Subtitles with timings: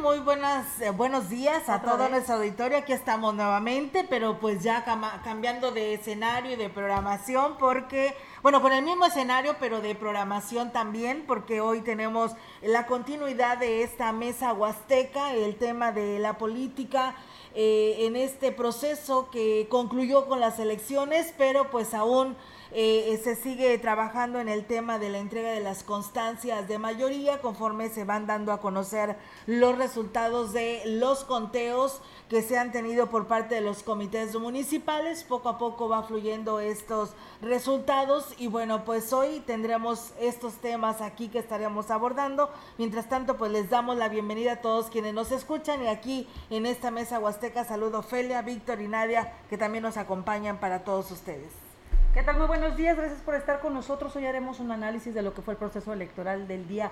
[0.00, 0.02] Están?
[0.02, 2.78] Muy buenas, eh, buenos días a todo nuestro auditorio.
[2.78, 4.84] Aquí estamos nuevamente, pero pues ya
[5.24, 10.72] cambiando de escenario y de programación porque, bueno, con el mismo escenario, pero de programación
[10.72, 12.32] también, porque hoy tenemos
[12.62, 17.14] la continuidad de esta mesa huasteca, el tema de la política
[17.54, 22.36] eh, en este proceso que concluyó con las elecciones, pero pues aún
[22.72, 27.40] eh, se sigue trabajando en el tema de la entrega de las constancias de mayoría
[27.40, 33.10] conforme se van dando a conocer los resultados de los conteos que se han tenido
[33.10, 35.24] por parte de los comités municipales.
[35.24, 37.10] Poco a poco va fluyendo estos
[37.42, 42.50] resultados y bueno, pues hoy tendremos estos temas aquí que estaremos abordando.
[42.78, 46.66] Mientras tanto, pues les damos la bienvenida a todos quienes nos escuchan y aquí en
[46.66, 51.69] esta mesa huasteca saludo Ofelia, Víctor y Nadia que también nos acompañan para todos ustedes.
[52.12, 52.38] ¿Qué tal?
[52.38, 54.16] Muy buenos días, gracias por estar con nosotros.
[54.16, 56.90] Hoy haremos un análisis de lo que fue el proceso electoral del día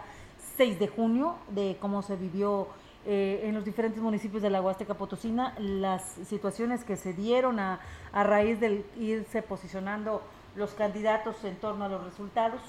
[0.57, 2.69] 6 de junio, de cómo se vivió
[3.05, 7.81] eh, en los diferentes municipios de la Huasteca Potosina, las situaciones que se dieron a,
[8.13, 10.23] a raíz de irse posicionando
[10.55, 12.61] los candidatos en torno a los resultados.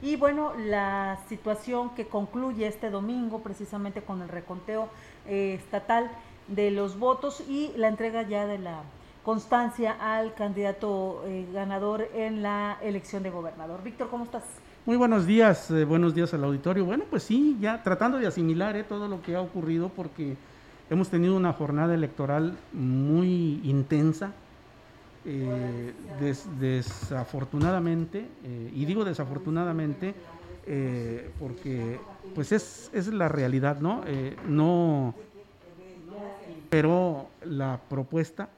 [0.00, 4.88] Y bueno, la situación que concluye este domingo precisamente con el reconteo
[5.26, 6.10] eh, estatal
[6.46, 8.80] de los votos y la entrega ya de la
[9.28, 13.82] constancia al candidato eh, ganador en la elección de gobernador.
[13.82, 14.42] Víctor, ¿cómo estás?
[14.86, 16.86] Muy buenos días, eh, buenos días al auditorio.
[16.86, 20.34] Bueno, pues sí, ya tratando de asimilar eh, todo lo que ha ocurrido porque
[20.88, 24.32] hemos tenido una jornada electoral muy intensa.
[26.18, 28.26] desafortunadamente,
[28.74, 30.14] y digo desafortunadamente,
[31.38, 32.00] porque
[32.34, 34.00] pues es, es, la realidad, ¿no?
[34.46, 35.14] no,
[36.70, 38.48] pero la propuesta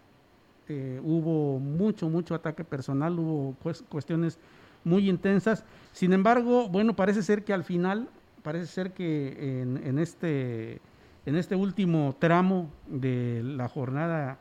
[1.03, 3.57] hubo mucho, mucho ataque personal, hubo
[3.89, 4.39] cuestiones
[4.85, 5.65] muy intensas.
[5.93, 8.09] Sin embargo, bueno, parece ser que al final,
[8.43, 10.81] parece ser que en, este,
[11.27, 14.39] en este último tramo de la jornada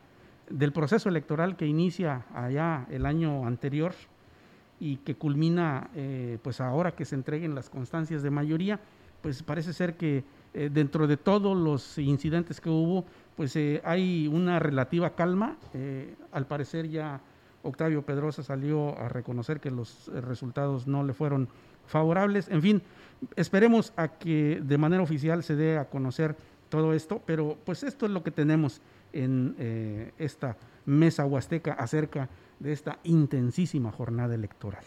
[0.50, 3.94] del proceso electoral que inicia allá el año anterior
[4.80, 8.80] y que culmina eh, pues ahora que se entreguen las constancias de mayoría,
[9.22, 10.24] pues parece ser que
[10.54, 13.06] eh, dentro de todos los incidentes que hubo,
[13.40, 15.56] pues eh, hay una relativa calma.
[15.74, 17.22] Eh, al parecer ya
[17.64, 21.48] Octavio Pedrosa salió a reconocer que los resultados no le fueron
[21.88, 22.50] favorables.
[22.50, 22.82] En fin,
[23.38, 26.36] esperemos a que de manera oficial se dé a conocer
[26.68, 28.82] todo esto, pero pues esto es lo que tenemos
[29.14, 29.56] en
[30.18, 32.28] esta mesa huasteca acerca
[32.60, 34.84] de esta intensísima jornada electoral.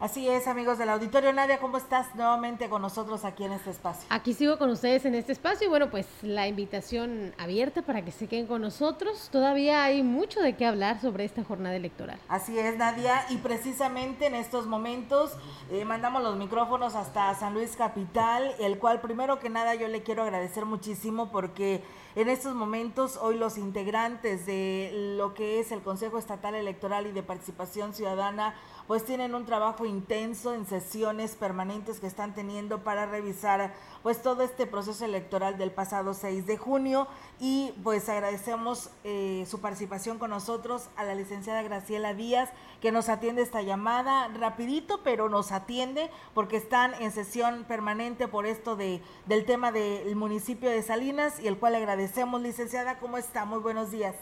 [0.00, 1.32] Así es, amigos del auditorio.
[1.32, 4.06] Nadia, ¿cómo estás nuevamente con nosotros aquí en este espacio?
[4.10, 8.12] Aquí sigo con ustedes en este espacio y bueno, pues la invitación abierta para que
[8.12, 9.28] se queden con nosotros.
[9.32, 12.16] Todavía hay mucho de qué hablar sobre esta jornada electoral.
[12.28, 15.32] Así es, Nadia, y precisamente en estos momentos
[15.72, 20.04] eh, mandamos los micrófonos hasta San Luis Capital, el cual primero que nada yo le
[20.04, 21.82] quiero agradecer muchísimo porque
[22.14, 27.12] en estos momentos hoy los integrantes de lo que es el Consejo Estatal Electoral y
[27.12, 28.54] de Participación Ciudadana
[28.88, 34.42] pues tienen un trabajo intenso en sesiones permanentes que están teniendo para revisar pues todo
[34.42, 37.06] este proceso electoral del pasado 6 de junio.
[37.38, 42.48] Y pues agradecemos eh, su participación con nosotros a la licenciada Graciela Díaz
[42.80, 48.46] que nos atiende esta llamada rapidito pero nos atiende porque están en sesión permanente por
[48.46, 52.40] esto de del tema del municipio de Salinas y el cual agradecemos.
[52.40, 54.14] Licenciada cómo está muy buenos días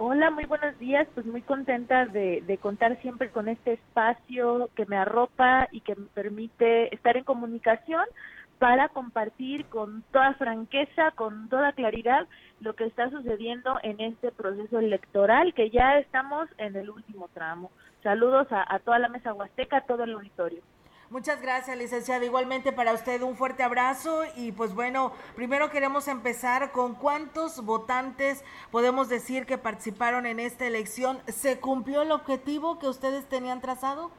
[0.00, 1.08] Hola, muy buenos días.
[1.12, 6.06] Pues muy contenta de, contar siempre con este espacio que me arropa y que me
[6.06, 8.04] permite estar en comunicación
[8.60, 12.28] para compartir con toda franqueza, con toda claridad,
[12.60, 17.72] lo que está sucediendo en este proceso electoral, que ya estamos en el último tramo.
[18.04, 20.62] Saludos a, a toda la mesa huasteca, a todo el auditorio.
[21.10, 22.22] Muchas gracias, licenciada.
[22.26, 28.44] Igualmente para usted un fuerte abrazo y pues bueno, primero queremos empezar con cuántos votantes
[28.70, 31.18] podemos decir que participaron en esta elección.
[31.26, 34.10] ¿Se cumplió el objetivo que ustedes tenían trazado?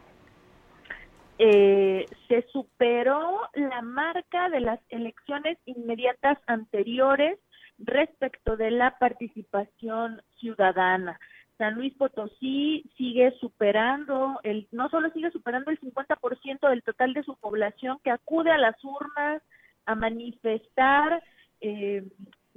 [1.37, 7.37] Eh, se superó la marca de las elecciones inmediatas anteriores
[7.77, 11.19] respecto de la participación ciudadana.
[11.59, 17.23] San Luis Potosí sigue superando, el, no solo sigue superando el 50% del total de
[17.23, 19.43] su población que acude a las urnas
[19.85, 21.21] a manifestar
[21.59, 22.07] eh,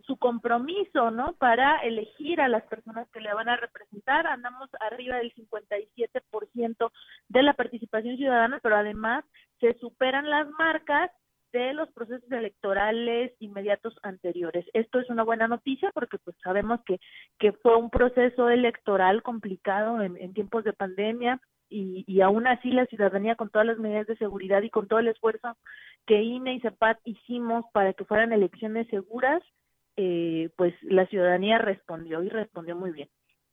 [0.07, 1.33] su compromiso, ¿no?
[1.33, 4.29] Para elegir a las personas que le van a representar.
[4.29, 6.93] Andamos arriba del 57%
[7.29, 9.25] de la participación ciudadana, pero además
[9.59, 11.11] se superan las marcas
[11.53, 14.65] de los procesos electorales inmediatos anteriores.
[14.73, 16.99] Esto es una buena noticia porque pues sabemos que,
[17.43, 22.87] que fue un proceso electoral complicado en, tiempos de pandemia, y, y, aún así la
[22.87, 25.57] ciudadanía con todas las medidas de seguridad y con todo el esfuerzo
[26.07, 29.43] que INE y CEPAT hicimos para que fueran elecciones seguras,
[29.97, 33.09] eh, pues la ciudadanía respondió y respondió muy bien.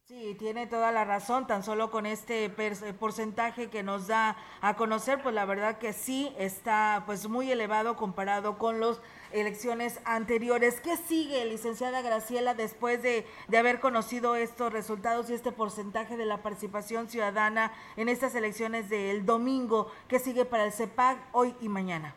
[0.09, 4.75] Sí, tiene toda la razón, tan solo con este eh, porcentaje que nos da a
[4.75, 9.01] conocer, pues la verdad que sí está pues muy elevado comparado con las
[9.31, 10.81] elecciones anteriores.
[10.81, 16.25] ¿Qué sigue, licenciada Graciela, después de, de haber conocido estos resultados y este porcentaje de
[16.25, 19.91] la participación ciudadana en estas elecciones del domingo?
[20.07, 22.15] ¿Qué sigue para el CEPAC hoy y mañana?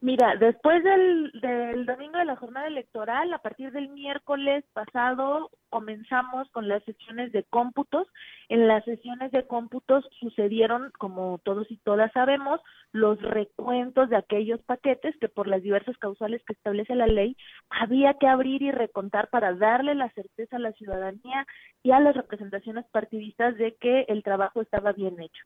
[0.00, 6.48] Mira, después del, del domingo de la jornada electoral, a partir del miércoles pasado, comenzamos
[6.50, 8.06] con las sesiones de cómputos.
[8.48, 12.60] En las sesiones de cómputos sucedieron, como todos y todas sabemos,
[12.92, 17.36] los recuentos de aquellos paquetes que por las diversas causales que establece la ley
[17.68, 21.44] había que abrir y recontar para darle la certeza a la ciudadanía
[21.82, 25.44] y a las representaciones partidistas de que el trabajo estaba bien hecho.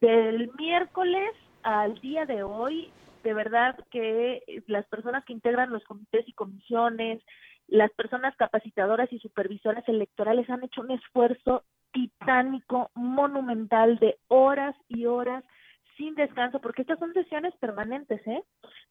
[0.00, 1.30] Del miércoles
[1.62, 2.90] al día de hoy
[3.24, 7.22] de verdad que las personas que integran los comités y comisiones,
[7.66, 15.06] las personas capacitadoras y supervisoras electorales han hecho un esfuerzo titánico, monumental, de horas y
[15.06, 15.42] horas
[15.96, 18.42] sin descanso, porque estas son sesiones permanentes, ¿eh?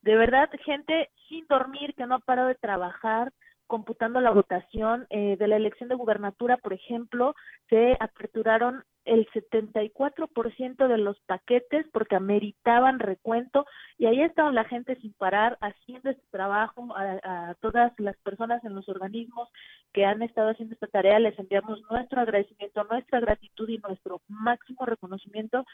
[0.02, 3.32] De verdad, gente sin dormir, que no ha parado de trabajar,
[3.74, 7.34] computando la votación eh, de la elección de gubernatura, por ejemplo,
[7.70, 13.66] se aperturaron el 74% de los paquetes porque ameritaban recuento
[13.98, 18.64] y ahí estaba la gente sin parar haciendo este trabajo a, a, todas las personas
[18.64, 19.50] en los organismos
[19.92, 24.86] que han estado haciendo esta tarea les enviamos nuestro agradecimiento, nuestra gratitud y nuestro máximo
[24.86, 25.66] reconocimiento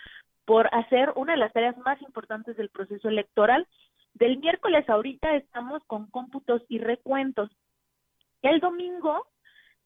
[0.45, 3.67] por hacer una de las tareas más importantes del proceso electoral.
[4.13, 7.51] Del miércoles ahorita estamos con cómputos y recuentos.
[8.41, 9.27] El domingo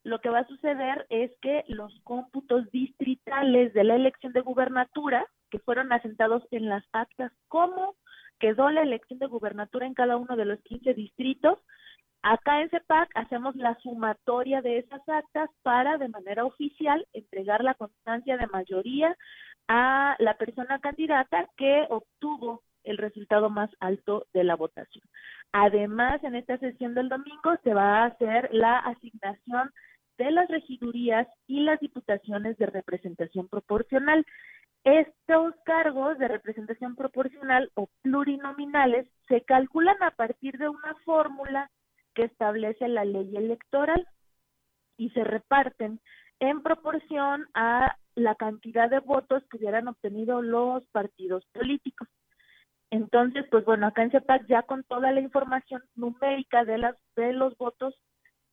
[0.04, 5.26] lo que va a suceder es que los cómputos distritales de la elección de gubernatura,
[5.50, 7.96] que fueron asentados en las actas, cómo
[8.40, 11.60] quedó la elección de gubernatura en cada uno de los 15 distritos,
[12.22, 17.76] acá en CEPAC hacemos la sumatoria de esas actas para de manera oficial entregar la
[17.76, 19.16] constancia de mayoría
[19.70, 25.04] a la persona candidata que obtuvo el resultado más alto de la votación.
[25.52, 29.72] Además, en esta sesión del domingo se va a hacer la asignación
[30.18, 34.26] de las regidurías y las diputaciones de representación proporcional.
[34.84, 41.72] Estos cargos de representación proporcional o plurinominales se calculan a partir de una fórmula
[42.14, 44.08] que establece la ley electoral
[44.98, 46.00] y se reparten
[46.40, 52.08] en proporción a la cantidad de votos que hubieran obtenido los partidos políticos.
[52.94, 57.34] Entonces, pues bueno, acá en CEPAC ya con toda la información numérica de las de
[57.34, 58.00] los votos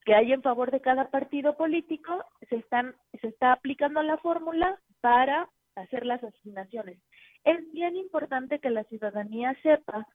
[0.06, 4.80] que hay en favor de cada partido político, se, están, se está aplicando la fórmula
[5.02, 5.46] para
[5.76, 6.98] hacer las asignaciones.
[7.44, 10.06] Es bien importante que la ciudadanía sepa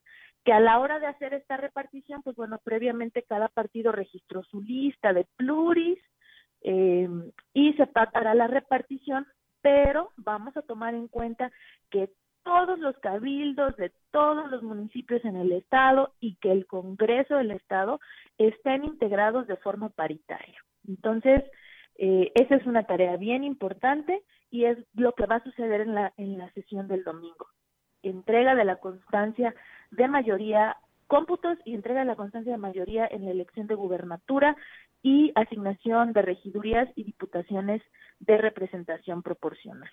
[0.44, 4.60] que a la hora de hacer esta repartición, pues bueno, previamente cada partido registró su
[4.60, 6.00] lista de pluris
[6.62, 7.08] eh,
[7.54, 9.24] y se pagará la repartición,
[9.60, 11.52] pero vamos a tomar en cuenta
[11.90, 12.10] que
[12.46, 17.50] todos los cabildos de todos los municipios en el estado y que el Congreso del
[17.50, 17.98] estado
[18.38, 20.62] estén integrados de forma paritaria.
[20.86, 21.42] Entonces,
[21.96, 25.96] eh, esa es una tarea bien importante y es lo que va a suceder en
[25.96, 27.48] la, en la sesión del domingo.
[28.04, 29.52] Entrega de la constancia
[29.90, 30.76] de mayoría,
[31.08, 34.56] cómputos y entrega de la constancia de mayoría en la elección de gubernatura
[35.02, 37.82] y asignación de regidurías y diputaciones
[38.20, 39.90] de representación proporcional.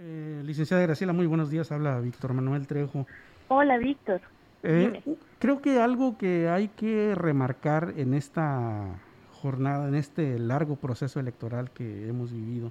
[0.00, 1.72] Eh, licenciada Graciela, muy buenos días.
[1.72, 3.04] Habla Víctor Manuel Trejo.
[3.48, 4.20] Hola, Víctor.
[4.62, 5.02] Eh,
[5.40, 9.00] creo que algo que hay que remarcar en esta
[9.32, 12.70] jornada, en este largo proceso electoral que hemos vivido,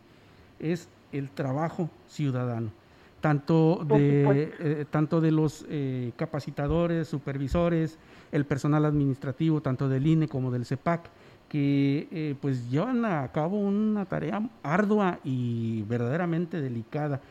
[0.60, 2.72] es el trabajo ciudadano,
[3.20, 8.00] tanto de, eh, tanto de los eh, capacitadores, supervisores,
[8.32, 11.10] el personal administrativo, tanto del INE como del CEPAC
[11.50, 17.22] que eh, pues llevan a cabo una tarea ardua y verdaderamente delicada.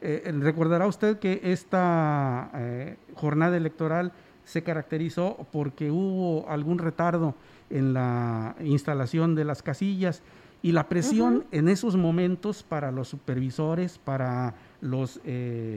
[0.00, 4.12] Eh, recordará usted que esta eh, jornada electoral
[4.44, 7.34] se caracterizó porque hubo algún retardo
[7.70, 10.22] en la instalación de las casillas
[10.62, 15.20] y la presión en esos momentos para los supervisores, para los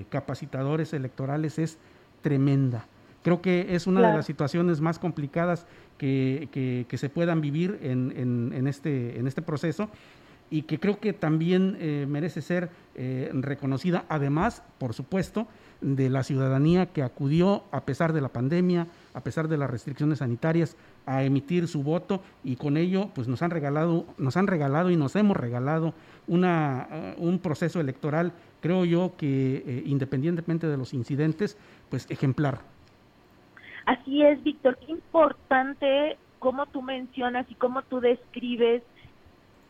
[0.10, 1.78] capacitadores electorales es
[2.22, 2.86] tremenda
[3.24, 5.66] Creo que es una de las situaciones más complicadas
[5.98, 6.48] que,
[6.88, 9.90] que, se puedan vivir en, en, este, en este proceso
[10.50, 15.48] y que creo que también eh, merece ser eh, reconocida, además, por supuesto,
[15.82, 20.20] de la ciudadanía que acudió a pesar de la pandemia, a pesar de las restricciones
[20.20, 24.92] sanitarias, a emitir su voto y con ello pues nos han regalado, nos han regalado
[24.92, 25.94] y nos hemos regalado
[26.28, 31.58] una, eh, un proceso electoral, creo yo que independientemente de los incidentes,
[31.90, 32.62] pues ejemplar.
[33.90, 38.84] Así es, Víctor, qué importante cómo tú mencionas y cómo tú describes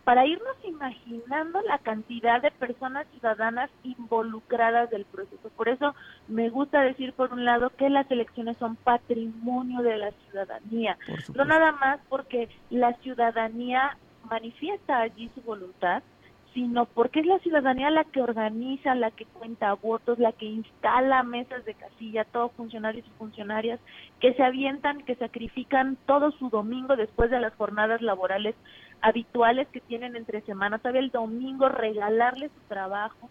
[0.03, 5.49] para irnos imaginando la cantidad de personas ciudadanas involucradas del proceso.
[5.55, 5.95] Por eso
[6.27, 10.97] me gusta decir, por un lado, que las elecciones son patrimonio de la ciudadanía,
[11.33, 13.97] no nada más porque la ciudadanía
[14.29, 16.03] manifiesta allí su voluntad,
[16.53, 21.23] sino porque es la ciudadanía la que organiza, la que cuenta votos, la que instala
[21.23, 23.79] mesas de casilla, todos funcionarios y funcionarias
[24.19, 28.55] que se avientan, que sacrifican todo su domingo después de las jornadas laborales
[29.01, 33.29] habituales que tienen entre semanas, sabe el domingo regalarle su trabajo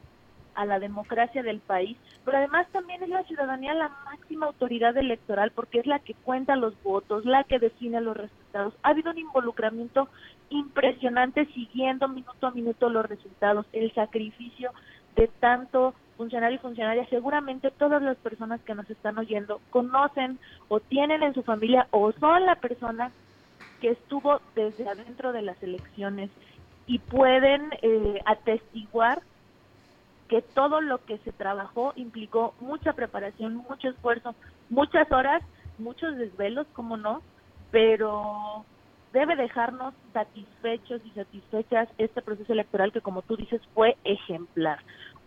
[0.55, 5.53] a la democracia del país, pero además también es la ciudadanía la máxima autoridad electoral
[5.55, 8.75] porque es la que cuenta los votos, la que define los resultados.
[8.83, 10.09] Ha habido un involucramiento
[10.51, 14.73] impresionante siguiendo minuto a minuto los resultados, el sacrificio
[15.17, 17.07] de tanto funcionario y funcionaria.
[17.09, 20.39] Seguramente todas las personas que nos están oyendo conocen
[20.69, 23.13] o tienen en su familia o son la persona
[23.81, 26.31] que estuvo desde adentro de las elecciones
[26.87, 29.23] y pueden eh, atestiguar
[30.29, 34.35] que todo lo que se trabajó implicó mucha preparación, mucho esfuerzo,
[34.69, 35.43] muchas horas,
[35.79, 37.23] muchos desvelos, como no,
[37.71, 38.65] pero
[39.13, 44.81] debe dejarnos satisfechos y satisfechas este proceso electoral que, como tú dices, fue ejemplar.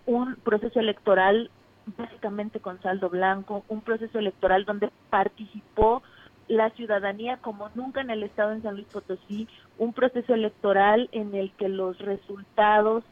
[0.06, 1.50] Un proceso electoral
[1.98, 6.04] básicamente con saldo blanco, un proceso electoral donde participó
[6.48, 9.48] la ciudadanía como nunca en el estado de San Luis Potosí,
[9.78, 13.04] un proceso electoral en el que los resultados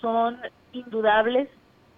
[0.00, 0.38] son
[0.72, 1.48] indudables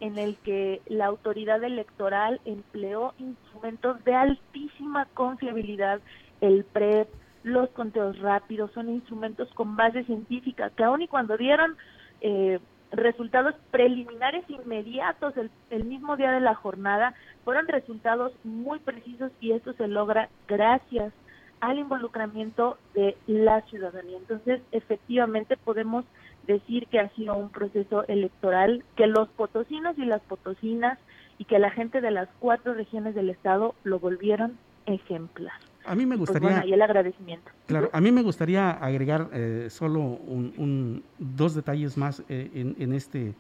[0.00, 6.00] en el que la autoridad electoral empleó instrumentos de altísima confiabilidad,
[6.40, 7.09] el PREP,
[7.46, 11.76] los conteos rápidos, son instrumentos con base científica, que aun y cuando dieron
[12.20, 12.58] eh,
[12.90, 19.52] resultados preliminares inmediatos el, el, mismo día de la jornada, fueron resultados muy precisos y
[19.52, 21.12] esto se logra gracias
[21.60, 24.18] al involucramiento de la ciudadanía.
[24.18, 26.04] Entonces, efectivamente podemos
[26.48, 30.98] decir que ha sido un proceso electoral que los potosinos y las potosinas
[31.38, 35.60] y que la gente de las cuatro regiones del estado lo volvieron ejemplar.
[35.87, 36.64] A mí me pues gustaría.
[36.66, 37.50] y el agradecimiento.
[37.66, 43.35] Claro, a mí me gustaría agregar eh, solo un, dos detalles más eh, en, este,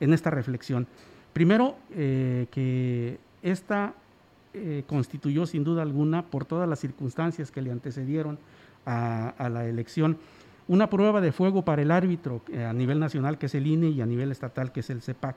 [0.00, 0.86] en esta reflexión.
[1.32, 3.94] Primero, eh, que esta
[4.88, 8.40] constituyó sin duda alguna, por todas las circunstancias que le antecedieron
[8.86, 10.18] a, a la elección,
[10.66, 14.00] una prueba de fuego para el árbitro a nivel nacional, que es el INE, y
[14.00, 15.36] a nivel estatal, que es el CEPAC.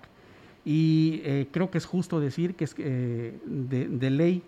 [0.63, 4.43] Y eh, creo que es justo decir que es eh, de, ley,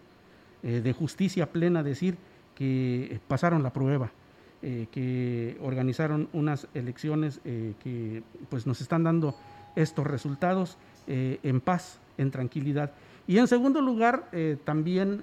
[0.64, 2.16] de justicia plena, decir
[2.56, 4.12] que pasaron la prueba,
[4.62, 9.36] que organizaron unas elecciones que pues, nos están dando
[9.76, 12.92] estos resultados en paz, en tranquilidad.
[13.28, 14.30] Y en segundo lugar,
[14.64, 15.22] también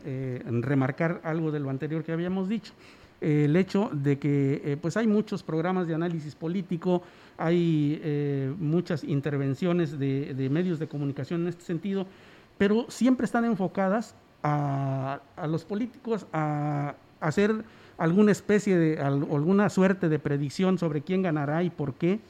[0.63, 2.75] remarcar algo de lo anterior que habíamos dicho
[3.21, 7.03] el hecho de que eh, pues hay muchos programas de análisis político,
[7.37, 12.07] hay eh, muchas intervenciones de, medios de comunicación en este sentido,
[12.59, 17.65] pero siempre están enfocadas a, los políticos a, hacer
[17.99, 22.21] alguna especie de, alguna suerte de predicción sobre quién ganará y por qué,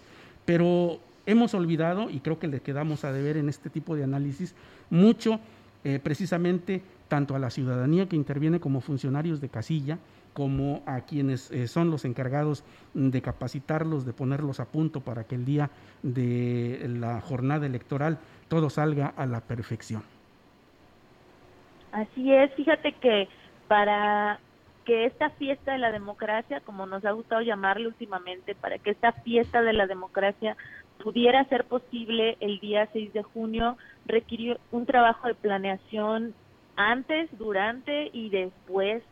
[0.44, 4.54] pero hemos olvidado, y creo que le quedamos a deber en este tipo de análisis,
[4.90, 5.38] mucho
[5.84, 9.98] eh, precisamente tanto a la ciudadanía que interviene como funcionarios de casilla,
[10.32, 12.64] como a quienes eh, son los encargados
[12.94, 15.70] de capacitarlos, de ponerlos a punto para que el día
[16.02, 20.02] de la jornada electoral todo salga a la perfección.
[21.92, 23.28] Así es, fíjate que
[23.68, 24.38] para
[24.84, 29.12] que esta fiesta de la democracia, como nos ha gustado llamarle últimamente, para que esta
[29.12, 30.56] fiesta de la democracia
[31.02, 36.34] pudiera ser posible el día 6 de junio, requirió un trabajo de planeación
[36.76, 39.02] antes, durante y después.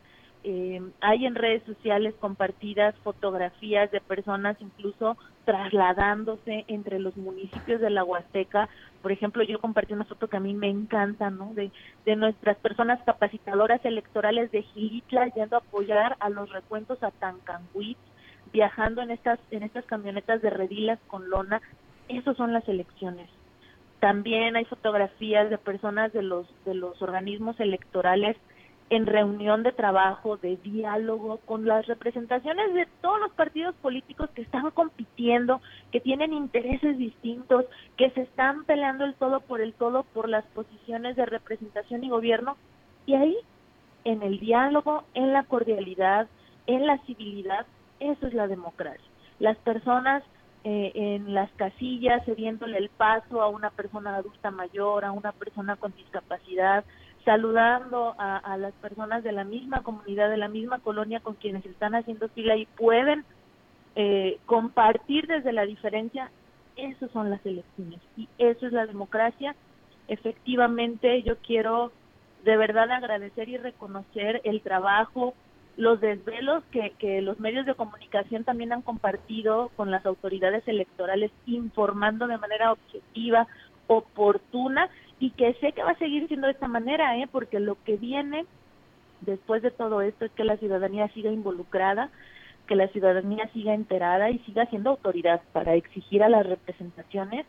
[0.43, 5.17] Eh, hay en redes sociales compartidas fotografías de personas incluso
[5.49, 8.69] trasladándose entre los municipios de la Huasteca.
[9.01, 11.55] Por ejemplo, yo compartí una foto que a mí me encanta, ¿no?
[11.55, 11.71] De,
[12.15, 17.97] nuestras personas capacitadoras electorales de Gilitla yendo a apoyar a los recuentos a Tancanhuitz,
[18.53, 21.63] viajando en estas, en estas camionetas de redilas con lona.
[22.09, 23.27] Esas son las elecciones.
[23.99, 28.37] También hay fotografías de personas de los, de los organismos electorales
[28.89, 34.41] en reunión de trabajo, de diálogo con las representaciones de todos los partidos políticos que
[34.41, 37.65] están compitiendo, que tienen intereses distintos,
[37.97, 42.09] que se están peleando el todo por el todo por las posiciones de representación y
[42.09, 42.57] gobierno.
[43.05, 43.37] Y ahí,
[44.05, 46.27] en el diálogo, en la cordialidad,
[46.65, 47.67] en la civilidad,
[47.99, 49.05] eso es la democracia.
[49.39, 50.23] Las personas
[50.63, 55.77] eh, en las casillas cediéndole el paso a una persona adulta mayor, a una persona
[55.77, 56.83] con discapacidad,
[57.25, 61.95] saludando a, las personas de la misma comunidad, de la misma colonia con quienes están
[61.95, 63.25] haciendo fila y pueden
[63.95, 66.31] eh, compartir desde la diferencia,
[66.75, 69.55] eso son las elecciones y eso es la democracia.
[70.07, 71.91] Efectivamente, yo quiero
[72.43, 75.33] de verdad agradecer y reconocer el trabajo,
[75.75, 81.31] los desvelos que, que los medios de comunicación también han compartido con las autoridades electorales,
[81.45, 83.47] informando de manera objetiva,
[83.87, 87.27] oportuna y que sé que va a seguir siendo de esta manera, ¿eh?
[87.31, 88.45] porque lo que viene
[89.21, 92.09] después de todo esto es que la ciudadanía siga involucrada,
[92.67, 97.45] que la ciudadanía siga enterada y siga siendo autoridad para exigir a las representaciones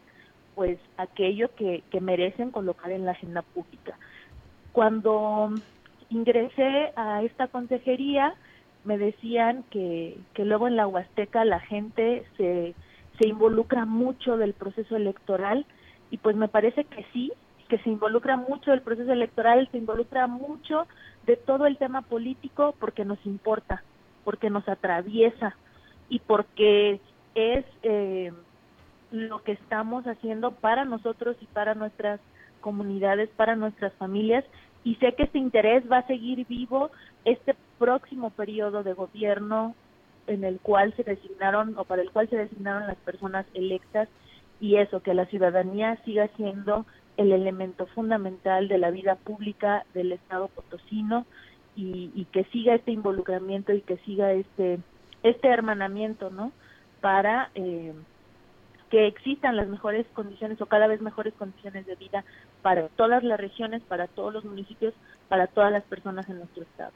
[0.55, 3.97] pues aquello que, que merecen colocar en la agenda pública.
[4.73, 5.55] Cuando
[6.11, 8.35] ingresé a esta consejería,
[8.85, 12.75] me decían que, que luego en la Huasteca la gente se,
[13.19, 15.67] se involucra mucho del proceso electoral
[16.11, 17.33] y pues me parece que sí,
[17.71, 20.89] que se involucra mucho del proceso electoral, se involucra mucho
[21.25, 23.85] de todo el tema político porque nos importa,
[24.25, 25.57] porque nos atraviesa
[26.09, 27.01] y porque
[27.37, 28.33] es eh,
[29.13, 32.21] lo que estamos haciendo para nosotros y para nuestras
[32.61, 34.45] comunidades, para nuestras familias.
[34.83, 36.91] Y sé que este interés va a seguir vivo
[37.25, 39.77] este próximo periodo de gobierno
[40.27, 44.09] en el cual se designaron o para el cual se designaron las personas electas
[44.61, 46.85] y eso, que la ciudadanía siga siendo
[47.21, 51.27] el elemento fundamental de la vida pública del Estado potosino
[51.77, 54.79] y, que siga este involucramiento y que siga este
[55.23, 56.51] este hermanamiento, ¿no?
[57.01, 57.93] Para eh,
[58.91, 62.25] que existan las mejores condiciones o cada vez mejores condiciones de vida
[62.63, 64.95] para todas las regiones, para todos los municipios,
[65.29, 66.93] para todas las personas en nuestro estado.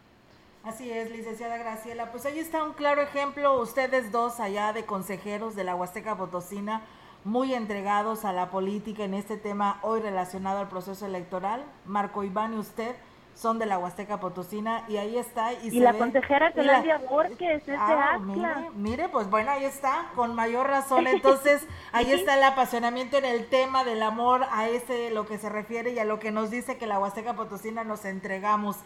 [0.64, 2.10] Así es, licenciada Graciela.
[2.10, 6.80] Pues ahí está un claro ejemplo, ustedes dos allá de consejeros de la Huasteca Potosina,
[7.24, 11.64] muy entregados a la política en este tema hoy relacionado al proceso electoral.
[11.86, 12.94] Marco Iván y usted
[13.34, 15.52] son de la Huasteca Potosina y ahí está.
[15.54, 20.68] Y, la consejera Claudia Borges es ah, mire, mire, pues bueno, ahí está, con mayor
[20.68, 21.06] razón.
[21.08, 25.48] Entonces, ahí está el apasionamiento en el tema del amor a ese, lo que se
[25.48, 28.76] refiere y a lo que nos dice que la Huasteca Potosina nos entregamos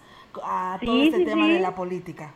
[0.43, 2.33] a todo este tema de la política.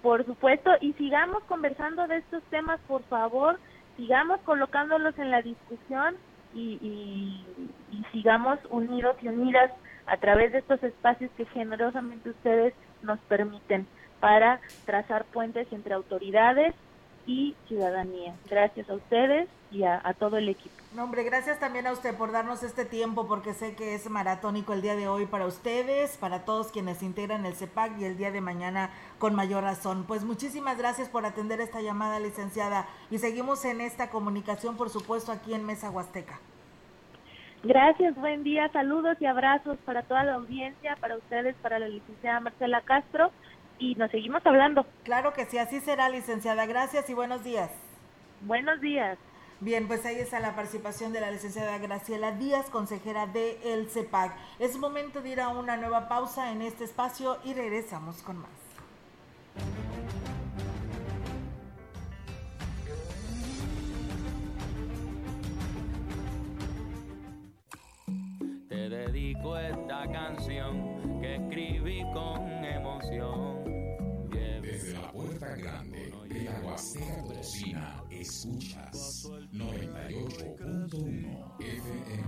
[0.00, 3.58] Por supuesto, y sigamos conversando de estos temas, por favor
[3.96, 6.16] sigamos colocándolos en la discusión
[6.54, 7.44] y,
[8.12, 9.70] sigamos unidos y unidas
[10.06, 13.86] a través de estos espacios que generosamente ustedes nos permiten
[14.20, 16.74] para trazar puentes entre autoridades
[17.26, 18.34] y ciudadanía.
[18.48, 20.74] Gracias a ustedes y a, todo el equipo.
[20.94, 24.74] No, hombre, gracias también a usted por darnos este tiempo, porque sé que es maratónico
[24.74, 28.30] el día de hoy para ustedes, para todos quienes integran el CEPAC y el día
[28.30, 30.04] de mañana con mayor razón.
[30.06, 35.32] Pues muchísimas gracias por atender esta llamada, licenciada, y seguimos en esta comunicación, por supuesto,
[35.32, 36.38] aquí en Mesa Huasteca.
[37.64, 42.40] Gracias, buen día, saludos y abrazos para toda la audiencia, para ustedes, para la licenciada
[42.40, 43.30] Marcela Castro
[43.82, 44.86] y nos seguimos hablando.
[45.02, 46.66] Claro que sí, así será, licenciada.
[46.66, 47.70] Gracias y buenos días.
[48.42, 49.18] Buenos días.
[49.58, 54.34] Bien, pues ahí está la participación de la licenciada Graciela Díaz, consejera de el CEPAC.
[54.58, 58.50] Es momento de ir a una nueva pausa en este espacio y regresamos con más.
[68.82, 73.62] Te dedico esta canción que escribí con emoción
[74.28, 82.24] desde la puerta grande de la Huasteca Potosina, escuchas 98.1 FM.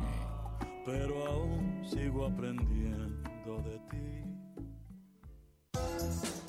[0.87, 4.24] Pero aún sigo aprendiendo de ti.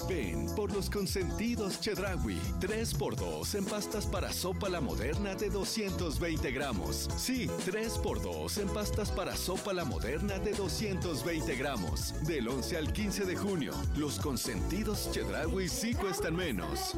[0.08, 2.40] Ven por los consentidos Chedrawi.
[2.60, 7.10] 3x2 en pastas para sopa la moderna de 220 gramos.
[7.18, 12.14] Sí, 3x2 en pastas para sopa la moderna de 220 gramos.
[12.28, 16.96] Del 11 al 15 de junio, los consentidos Chedrawi sí cuestan menos.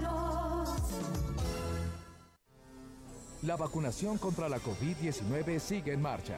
[3.43, 6.38] La vacunación contra la COVID-19 sigue en marcha.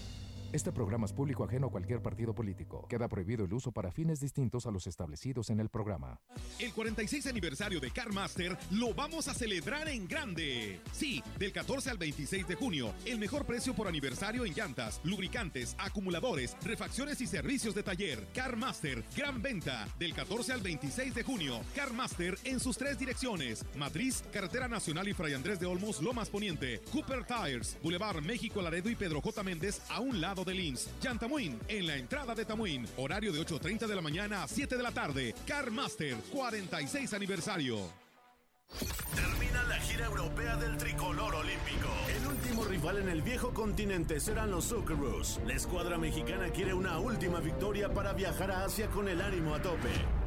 [0.53, 2.85] Este programa es público ajeno a cualquier partido político.
[2.89, 6.19] Queda prohibido el uso para fines distintos a los establecidos en el programa.
[6.59, 10.81] El 46 aniversario de CarMaster lo vamos a celebrar en grande.
[10.91, 15.73] Sí, del 14 al 26 de junio, el mejor precio por aniversario en llantas, lubricantes,
[15.77, 18.27] acumuladores, refacciones y servicios de taller.
[18.33, 21.61] CarMaster, gran venta, del 14 al 26 de junio.
[21.77, 26.81] CarMaster en sus tres direcciones: Matriz, Carretera Nacional y Fray Andrés de Olmos, Lomas Poniente,
[26.91, 29.43] Cooper Tires, Boulevard México Laredo y Pedro J.
[29.43, 30.89] Méndez a un lado del INS.
[31.01, 34.83] Yantamuin, en la entrada de Tamuín, horario de 8.30 de la mañana a 7 de
[34.83, 35.35] la tarde.
[35.47, 37.77] CarMaster, 46 aniversario.
[39.15, 41.89] Termina la gira europea del tricolor olímpico.
[42.07, 45.39] El último rival en el viejo continente serán los Socceroos.
[45.45, 49.61] La escuadra mexicana quiere una última victoria para viajar a Asia con el ánimo a
[49.61, 50.20] tope.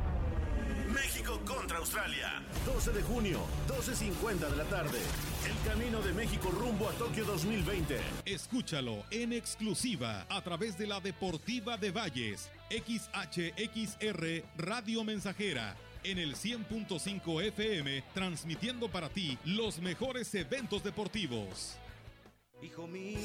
[0.94, 2.42] México contra Australia.
[2.64, 4.98] 12 de junio, 12.50 de la tarde.
[5.44, 7.98] El camino de México rumbo a Tokio 2020.
[8.24, 15.76] Escúchalo en exclusiva a través de la Deportiva de Valles, XHXR Radio Mensajera.
[16.04, 21.76] En el 100.5 FM, transmitiendo para ti los mejores eventos deportivos.
[22.62, 23.18] Hijo mío,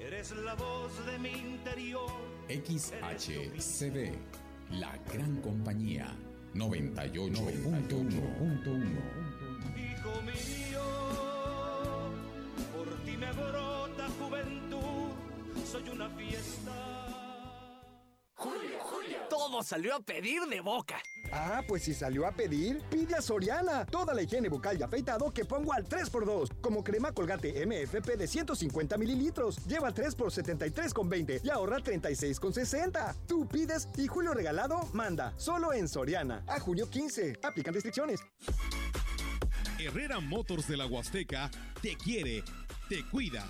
[0.00, 2.10] eres la voz de mi interior.
[2.48, 4.12] XHCD,
[4.70, 6.14] la gran compañía,
[6.54, 7.18] 98.1.
[9.76, 10.82] Hijo mío,
[12.74, 15.10] por ti me brota juventud,
[15.64, 16.74] soy una fiesta.
[18.34, 19.18] Julio, Julio.
[19.28, 21.02] Todo salió a pedir de boca.
[21.32, 23.84] Ah, pues si salió a pedir, pide a Soriana.
[23.86, 26.60] Toda la higiene bucal y afeitado que pongo al 3x2.
[26.60, 29.64] Como crema colgate MFP de 150 mililitros.
[29.66, 33.14] Lleva 3 por 73,20 y ahorra 36,60.
[33.26, 35.32] Tú pides y Julio Regalado manda.
[35.36, 36.42] Solo en Soriana.
[36.46, 37.40] A junio 15.
[37.42, 38.20] Aplican restricciones.
[39.78, 42.42] Herrera Motors de la Huasteca te quiere,
[42.88, 43.46] te cuida.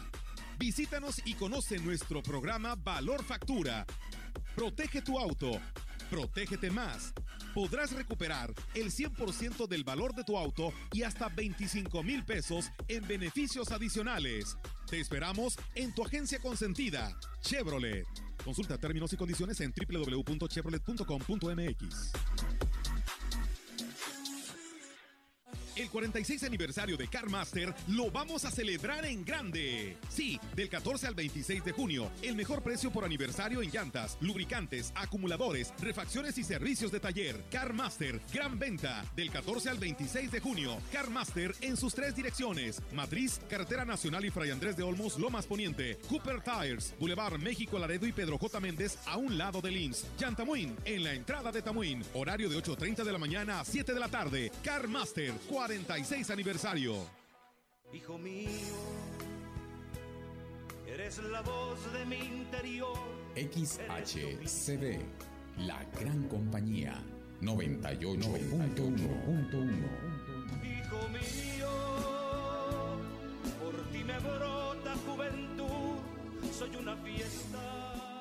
[0.59, 3.87] Visítanos y conoce nuestro programa Valor Factura.
[4.55, 5.53] Protege tu auto.
[6.11, 7.15] Protégete más.
[7.55, 13.07] Podrás recuperar el 100% del valor de tu auto y hasta 25 mil pesos en
[13.07, 14.57] beneficios adicionales.
[14.89, 18.07] Te esperamos en tu agencia consentida, Chevrolet.
[18.45, 22.68] Consulta términos y condiciones en www.chevrolet.com.mx.
[25.79, 29.97] El 46 aniversario de CarMaster lo vamos a celebrar en grande.
[30.09, 34.93] Sí, del 14 al 26 de junio, el mejor precio por aniversario en llantas, lubricantes,
[34.97, 37.45] acumuladores, refacciones y servicios de taller.
[37.53, 40.79] CarMaster, gran venta, del 14 al 26 de junio.
[40.91, 45.97] CarMaster en sus tres direcciones: Matriz, Carretera Nacional y Fray Andrés de Olmos, Lomas Poniente,
[46.09, 48.59] Cooper Tires, Boulevard México Laredo y Pedro J.
[48.59, 50.07] Méndez a un lado del INS.
[50.19, 54.01] Yantamuin, en la entrada de Tamuín, horario de 8.30 de la mañana a 7 de
[54.01, 54.51] la tarde.
[54.65, 55.33] CarMaster,
[55.69, 56.95] 46 aniversario.
[57.93, 58.49] Hijo mío,
[60.87, 62.97] eres la voz de mi interior.
[63.37, 64.99] XHCD,
[65.59, 67.03] la gran compañía,
[67.43, 68.09] 98.1.
[70.65, 71.69] Hijo mío,
[73.63, 75.99] por ti me brota juventud,
[76.51, 78.18] soy una fiesta.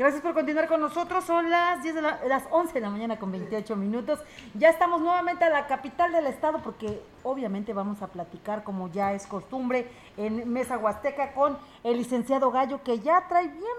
[0.00, 1.22] Gracias por continuar con nosotros.
[1.24, 4.18] Son las 10 de la- las 11 de la mañana con 28 minutos.
[4.54, 9.12] Ya estamos nuevamente a la capital del estado porque obviamente vamos a platicar como ya
[9.12, 9.86] es costumbre
[10.16, 13.76] en Mesa Huasteca con el licenciado Gallo que ya trae bien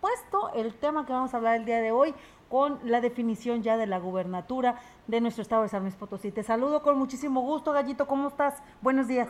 [0.00, 2.14] puesto el tema que vamos a hablar el día de hoy
[2.48, 4.76] con la definición ya de la gubernatura
[5.08, 6.32] de nuestro estado de San Luis Potosí.
[6.32, 8.06] Te saludo con muchísimo gusto, Gallito.
[8.06, 8.62] ¿Cómo estás?
[8.80, 9.28] Buenos días.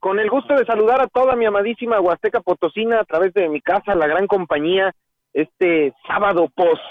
[0.00, 3.60] Con el gusto de saludar a toda mi amadísima Huasteca Potosina a través de mi
[3.60, 4.92] casa, la gran compañía,
[5.36, 6.82] este sábado post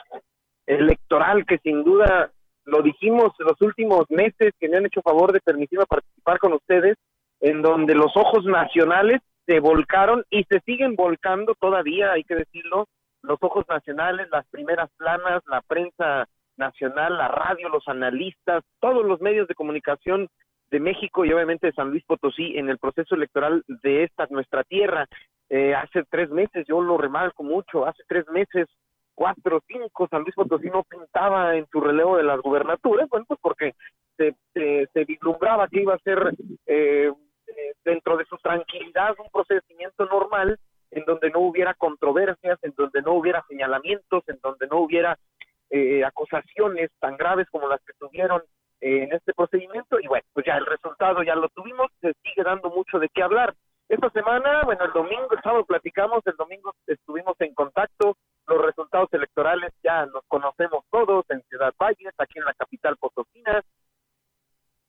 [0.68, 2.32] electoral que sin duda
[2.66, 6.96] lo dijimos los últimos meses que me han hecho favor de permitirme participar con ustedes,
[7.40, 12.86] en donde los ojos nacionales se volcaron y se siguen volcando todavía, hay que decirlo,
[13.24, 19.22] los ojos nacionales, las primeras planas, la prensa nacional, la radio, los analistas, todos los
[19.22, 20.28] medios de comunicación
[20.72, 24.64] de México y obviamente de San Luis Potosí en el proceso electoral de esta nuestra
[24.64, 25.08] tierra.
[25.50, 28.68] Eh, hace tres meses, yo lo remarco mucho, hace tres meses,
[29.14, 33.40] cuatro, cinco, San Luis Potosí no pintaba en su relevo de las gubernaturas, bueno, pues
[33.42, 33.74] porque
[34.18, 36.34] se, se, vislumbraba que iba a ser
[36.66, 37.12] eh,
[37.84, 40.60] dentro de su tranquilidad un procedimiento normal
[40.92, 45.18] en donde no hubiera controversias, en donde no hubiera señalamientos, en donde no hubiera
[45.70, 48.42] eh, acusaciones tan graves como las que tuvieron
[48.82, 52.70] en este procedimiento y bueno, pues ya el resultado ya lo tuvimos, se sigue dando
[52.70, 53.54] mucho de qué hablar.
[53.88, 59.12] Esta semana, bueno, el domingo, el sábado platicamos, el domingo estuvimos en contacto los resultados
[59.14, 63.64] electorales ya los conocemos todos en Ciudad Valles, aquí en la capital Potosina,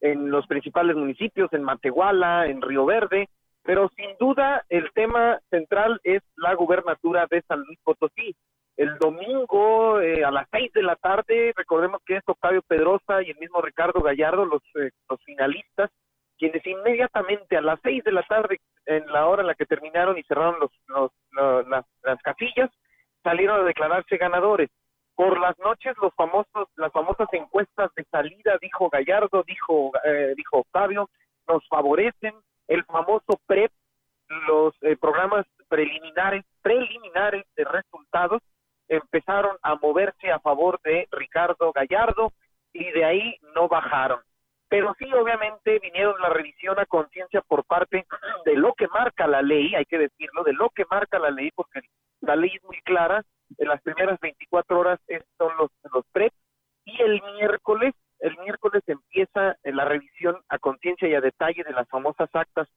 [0.01, 3.29] en los principales municipios, en Matehuala, en Río Verde,
[3.63, 8.37] pero sin duda el tema central es la gubernatura de San Luis Potosí.
[8.77, 13.31] El domingo eh, a las seis de la tarde, recordemos que es Octavio Pedrosa y
[13.31, 15.91] el mismo Ricardo Gallardo, los, eh, los finalistas,
[16.39, 20.19] quienes inmediatamente a las seis de la tarde, en la hora en la que terminaron
[20.19, 21.11] y cerraron los, los,
[21.67, 22.71] las, las casillas,
[23.23, 24.71] salieron a declararse ganadores.
[25.15, 30.59] Por las noches, los famosos, las famosas encuestas de salida, dijo Gallardo, dijo, eh, dijo
[30.59, 31.09] Octavio,
[31.49, 32.35] nos favorecen.
[32.69, 33.73] El famoso PREP,
[34.47, 38.43] los eh, programas preliminares, preliminares de resultados,
[38.89, 42.33] empezaron a moverse a favor de Ricardo Gallardo
[42.73, 44.21] y de ahí no bajaron.
[44.69, 48.05] Pero sí, obviamente, vinieron la revisión a conciencia por parte
[48.45, 51.51] de lo que marca la ley, hay que decirlo, de lo que marca la ley,
[51.55, 51.81] porque
[52.21, 53.23] la ley es muy clara,
[53.59, 54.99] en las primeras 24 horas
[55.39, 56.33] son los, los PREP,
[56.85, 61.89] y el miércoles, el miércoles empieza la revisión a conciencia y a detalle de las
[61.89, 62.69] famosas actas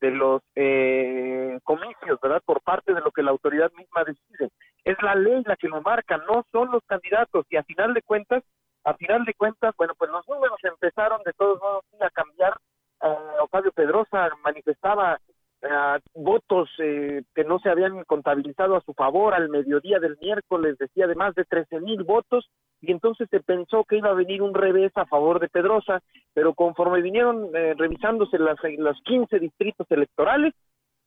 [0.00, 2.42] de los eh, comicios, ¿verdad?
[2.44, 4.50] Por parte de lo que la autoridad misma decide.
[4.86, 8.02] Es la ley la que lo marca, no son los candidatos, y a final de
[8.02, 8.44] cuentas,
[8.84, 12.56] a final de cuentas, bueno, pues los números empezaron de todos modos a cambiar.
[13.00, 15.18] Uh, Octavio Pedrosa manifestaba
[15.62, 20.78] uh, votos eh, que no se habían contabilizado a su favor al mediodía del miércoles,
[20.78, 22.48] decía de más de 13 mil votos,
[22.80, 26.00] y entonces se pensó que iba a venir un revés a favor de Pedrosa,
[26.32, 30.54] pero conforme vinieron eh, revisándose las, los 15 distritos electorales,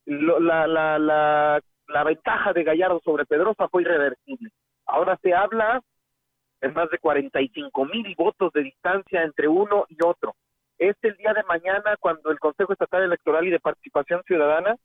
[0.04, 4.50] lo, la, la, la, la ventaja de Gallardo sobre Pedrosa fue irreversible.
[4.86, 5.82] Ahora se habla
[6.60, 10.34] en más de 45 mil votos de distancia entre uno y otro.
[10.78, 14.76] Es el día de mañana cuando el Consejo Estatal Electoral y de Participación Ciudadana,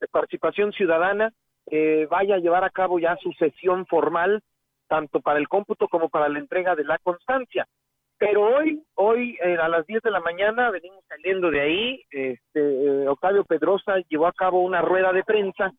[0.00, 1.32] de Participación Ciudadana,
[1.68, 4.42] eh, vaya a llevar a cabo ya su sesión formal,
[4.88, 7.66] tanto para el cómputo como para la entrega de la constancia.
[8.18, 12.60] Pero hoy, hoy eh, a las 10 de la mañana venimos saliendo de ahí, este,
[12.60, 15.70] eh, Octavio Pedrosa llevó a cabo una rueda de prensa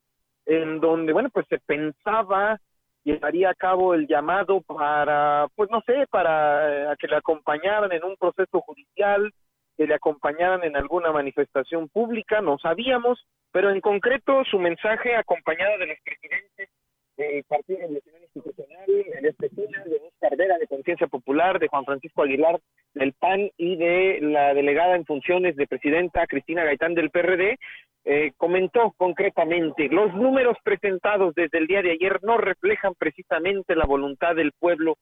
[0.46, 2.60] en donde, bueno, pues se pensaba
[3.08, 8.04] llevaría a cabo el llamado para, pues no sé, para eh, que le acompañaran en
[8.04, 9.32] un proceso judicial,
[9.78, 15.78] que le acompañaran en alguna manifestación pública, no sabíamos, pero en concreto su mensaje acompañado
[15.78, 16.70] de los presidentes
[17.18, 22.24] del Partido Nacional Institucional, en caso de Oscar Vera de Conciencia Popular, de Juan Francisco
[22.24, 22.60] Aguilar
[22.94, 27.58] del PAN y de la delegada en funciones de presidenta Cristina Gaitán del PRD,
[28.06, 33.86] eh, comentó concretamente, los números presentados desde el día de ayer no reflejan precisamente la
[33.86, 34.98] voluntad del pueblo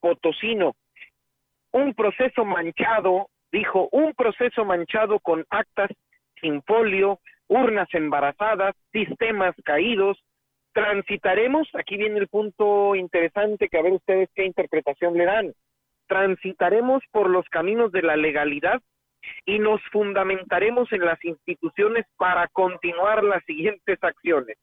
[0.00, 0.74] potosino.
[1.72, 5.90] Un proceso manchado, dijo, un proceso manchado con actas
[6.40, 10.18] sin folio, urnas embarazadas, sistemas caídos.
[10.72, 15.52] Transitaremos, aquí viene el punto interesante que a ver ustedes qué interpretación le dan.
[16.06, 18.80] Transitaremos por los caminos de la legalidad
[19.44, 24.56] y nos fundamentaremos en las instituciones para continuar las siguientes acciones.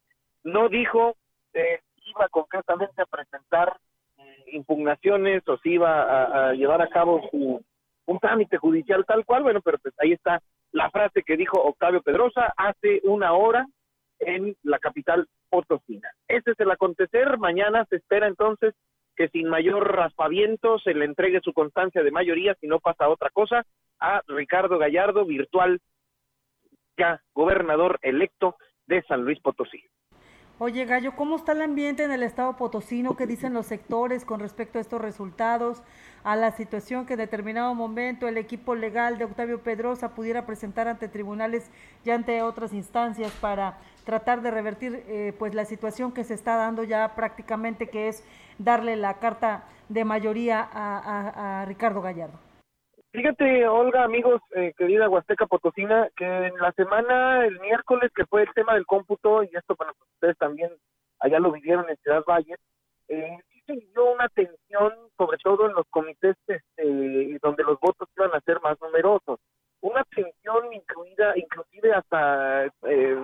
[0.43, 1.15] No dijo
[1.53, 3.77] eh, iba concretamente a presentar
[4.17, 7.63] eh, impugnaciones o si iba a, a, llevar a cabo su,
[8.05, 10.41] un trámite judicial tal cual, bueno, pero pues ahí está
[10.71, 13.65] la frase que dijo Octavio Pedrosa hace una hora
[14.19, 16.09] en la capital potosina.
[16.27, 18.73] Ese es el acontecer, mañana se espera entonces
[19.15, 23.29] que sin mayor raspaviento se le entregue su constancia de mayoría si no pasa otra
[23.31, 23.65] cosa
[23.99, 25.79] a Ricardo Gallardo, virtual
[26.97, 28.55] ya gobernador electo
[28.85, 29.83] de San Luis Potosí.
[30.59, 33.15] Oye, Gallo, ¿cómo está el ambiente en el estado potosino?
[33.15, 35.83] ¿Qué dicen los sectores con respecto a estos resultados?
[36.23, 40.87] A la situación que en determinado momento el equipo legal de Octavio Pedrosa pudiera presentar
[40.87, 41.69] ante tribunales
[42.03, 46.55] y ante otras instancias para tratar de revertir eh, pues la situación que se está
[46.55, 48.23] dando ya prácticamente, que es
[48.57, 52.46] darle la carta de mayoría a, Ricardo Gallardo.
[53.17, 58.43] Fíjate, Olga, amigos, eh, querida Huasteca Potosina, que en la semana, el miércoles, que fue
[58.43, 60.69] el tema del cómputo, y esto, bueno, pues ustedes también
[61.19, 62.59] allá lo vivieron en Ciudad Valles,
[63.07, 68.07] eh, sí se dio una tensión, sobre todo en los comités este, donde los votos
[68.15, 69.39] iban a ser más numerosos.
[69.81, 73.17] Una tensión incluida, inclusive hasta eh,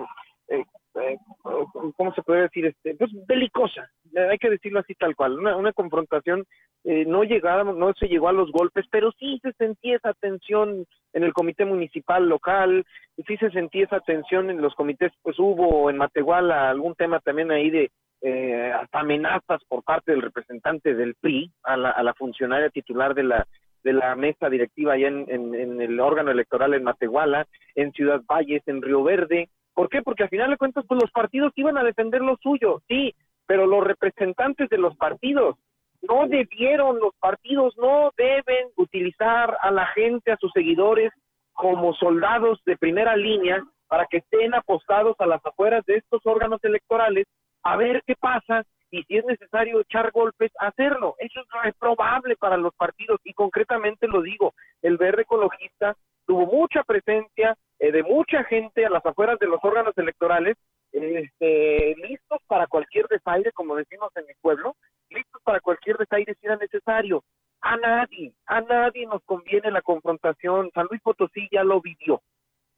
[0.96, 2.66] eh, eh, ¿cómo se puede decir?
[2.66, 3.90] este Pues belicosa,
[4.30, 6.44] hay que decirlo así tal cual, una, una confrontación,
[6.84, 10.86] eh, no llegamos, no se llegó a los golpes, pero sí se sentía esa tensión
[11.12, 12.84] en el comité municipal local,
[13.26, 17.50] sí se sentía esa tensión en los comités, pues hubo en Matehuala algún tema también
[17.50, 22.14] ahí de eh, hasta amenazas por parte del representante del PRI a la, a la
[22.14, 23.46] funcionaria titular de la
[23.82, 28.22] de la mesa directiva allá en, en, en el órgano electoral en Matehuala, en Ciudad
[28.26, 30.02] Valles, en Río Verde, ¿Por qué?
[30.02, 32.80] Porque al final de cuentas, pues los partidos iban a defender lo suyo.
[32.88, 33.14] Sí,
[33.46, 35.56] pero los representantes de los partidos
[36.02, 41.12] no debieron, los partidos no deben utilizar a la gente, a sus seguidores,
[41.52, 46.62] como soldados de primera línea para que estén apostados a las afueras de estos órganos
[46.64, 47.26] electorales
[47.62, 51.14] a ver qué pasa y si es necesario echar golpes, hacerlo.
[51.18, 56.82] Eso es reprobable para los partidos y concretamente lo digo, el verde ecologista tuvo mucha
[56.84, 60.56] presencia eh, de mucha gente a las afueras de los órganos electorales,
[60.90, 64.74] este, listos para cualquier desaire, como decimos en mi pueblo,
[65.10, 67.22] listos para cualquier desaire si era necesario.
[67.60, 70.70] A nadie, a nadie nos conviene la confrontación.
[70.72, 72.22] San Luis Potosí ya lo vivió,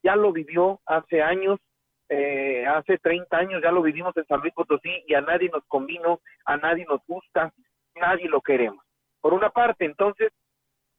[0.02, 1.60] ya lo vivió hace años,
[2.08, 5.64] eh, hace 30 años ya lo vivimos en San Luis Potosí y a nadie nos
[5.66, 7.52] convino, a nadie nos gusta,
[7.94, 8.84] nadie lo queremos.
[9.20, 10.32] Por una parte, entonces,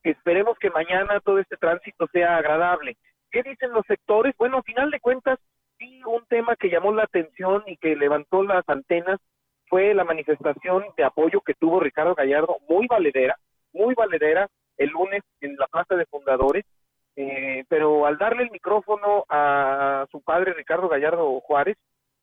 [0.01, 2.95] esperemos que mañana todo este tránsito sea agradable.
[3.37, 4.33] ¿Qué dicen los sectores?
[4.39, 5.37] Bueno, a final de cuentas,
[5.77, 9.19] sí, un tema que llamó la atención y que levantó las antenas
[9.67, 13.37] fue la manifestación de apoyo que tuvo Ricardo Gallardo, muy valedera,
[13.73, 14.47] muy valedera,
[14.77, 16.65] el lunes en la Plaza de Fundadores,
[17.15, 21.77] eh, pero al darle el micrófono a su padre Ricardo Gallardo Juárez,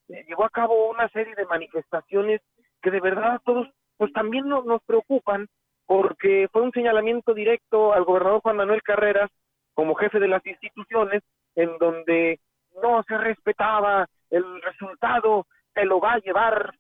[0.09, 2.41] eh, llevó a cabo una serie de manifestaciones
[2.83, 5.47] que de verdad a todos pues también nos, nos preocupan
[5.87, 9.31] porque fue un señalamiento directo al gobernador Juan Manuel Carreras
[9.75, 11.23] como jefe de las instituciones
[11.55, 12.41] en donde
[12.83, 16.75] no se respetaba el resultado que lo va a llevar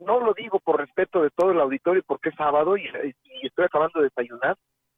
[0.00, 2.84] no lo digo por respeto de todo el auditorio porque es sábado y
[3.42, 4.56] estoy acabando de desayunar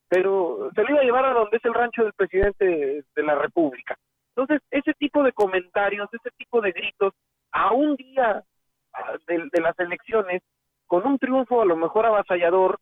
[0.08, 3.34] pero se lo iba a llevar a donde es el rancho del presidente de la
[3.34, 3.96] República.
[4.34, 7.14] Entonces, ese tipo de comentarios, ese tipo de gritos,
[7.52, 8.44] a un día
[8.92, 10.42] ah, de, las elecciones,
[10.86, 12.78] con un triunfo a lo mejor avasallador,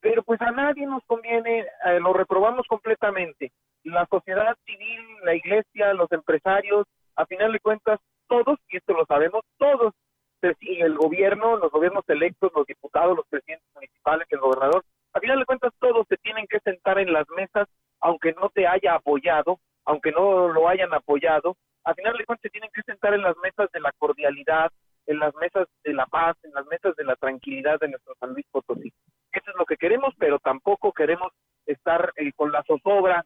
[0.00, 3.52] pero pues a nadie nos conviene, eh, lo reprobamos completamente.
[3.86, 9.06] La sociedad civil, la iglesia, los empresarios, a final de cuentas, todos, y esto lo
[9.06, 9.94] sabemos, todos,
[10.42, 15.44] el gobierno, los gobiernos electos, los diputados, los presidentes municipales, el gobernador, a final de
[15.46, 17.68] cuentas todos se tienen que sentar en las mesas,
[18.00, 22.50] aunque no te haya apoyado, aunque no lo hayan apoyado, a final de cuentas se
[22.50, 24.72] tienen que sentar en las mesas de la cordialidad,
[25.06, 28.32] en las mesas de la paz, en las mesas de la tranquilidad de nuestro San
[28.32, 28.92] Luis Potosí.
[29.30, 31.32] Eso es lo que queremos, pero tampoco queremos
[31.66, 33.24] estar eh, con la zozobra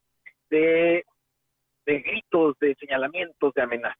[0.51, 1.05] de,
[1.87, 3.99] gritos, de señalamientos, de amenazas.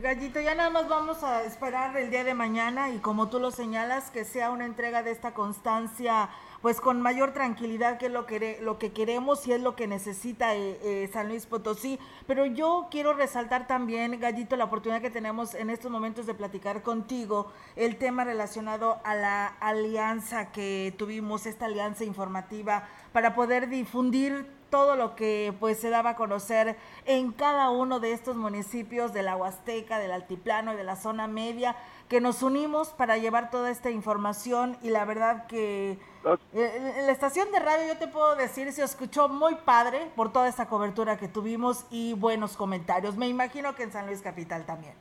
[0.00, 3.50] Gallito, ya nada más vamos a esperar el día de mañana y como tú lo
[3.50, 6.28] señalas, que sea una entrega de esta constancia,
[6.60, 9.86] pues con mayor tranquilidad, que es lo que, lo que queremos y es lo que
[9.86, 11.98] necesita eh, eh, San Luis Potosí.
[12.26, 16.82] Pero yo quiero resaltar también, Gallito, la oportunidad que tenemos en estos momentos de platicar
[16.82, 24.61] contigo, el tema relacionado a la alianza que tuvimos, esta alianza informativa, para poder difundir
[24.72, 29.22] todo lo que pues se daba a conocer en cada uno de estos municipios de
[29.22, 31.76] la Huasteca, del Altiplano y de la zona media,
[32.08, 35.98] que nos unimos para llevar toda esta información y la verdad que
[36.54, 40.48] eh, la estación de radio yo te puedo decir se escuchó muy padre por toda
[40.48, 43.18] esta cobertura que tuvimos y buenos comentarios.
[43.18, 44.94] Me imagino que en San Luis Capital también.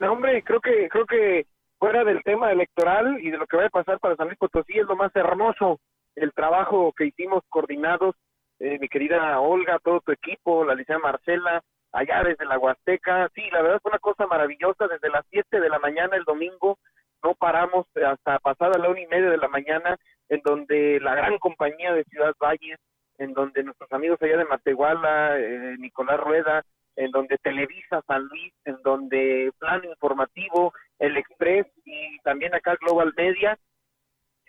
[0.00, 1.46] No, hombre, creo que creo que
[1.78, 4.76] fuera del tema electoral y de lo que va a pasar para San Luis Potosí
[4.76, 5.78] es lo más hermoso
[6.16, 8.16] el trabajo que hicimos coordinados
[8.58, 11.62] eh, mi querida Olga, todo tu equipo, la licenciada Marcela,
[11.92, 13.28] allá desde la Huasteca.
[13.34, 14.86] Sí, la verdad fue una cosa maravillosa.
[14.86, 16.78] Desde las 7 de la mañana el domingo
[17.22, 19.96] no paramos hasta pasada la una y media de la mañana,
[20.28, 22.78] en donde la gran compañía de Ciudad Valles,
[23.18, 26.62] en donde nuestros amigos allá de Matehuala, eh, Nicolás Rueda,
[26.96, 33.12] en donde Televisa San Luis, en donde Plano Informativo, El Express y también acá Global
[33.16, 33.58] Media,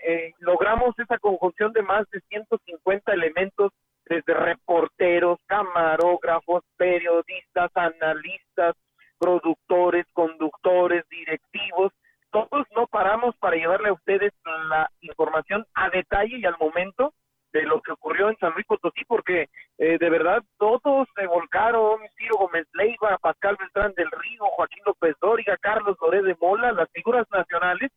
[0.06, 3.72] eh, logramos esa conjunción de más de 150 elementos
[4.08, 8.76] desde reporteros, camarógrafos, periodistas, analistas,
[9.18, 11.92] productores, conductores, directivos,
[12.32, 14.34] todos no paramos para llevarle a ustedes
[14.70, 17.14] la información a detalle y al momento
[17.54, 22.00] de lo que ocurrió en San Luis Potosí, porque eh, de verdad todos se volcaron,
[22.18, 26.92] Ciro Gómez Leiva, Pascal Beltrán del Río, Joaquín López Dóriga, Carlos Doré de Mola, las
[26.92, 27.90] figuras nacionales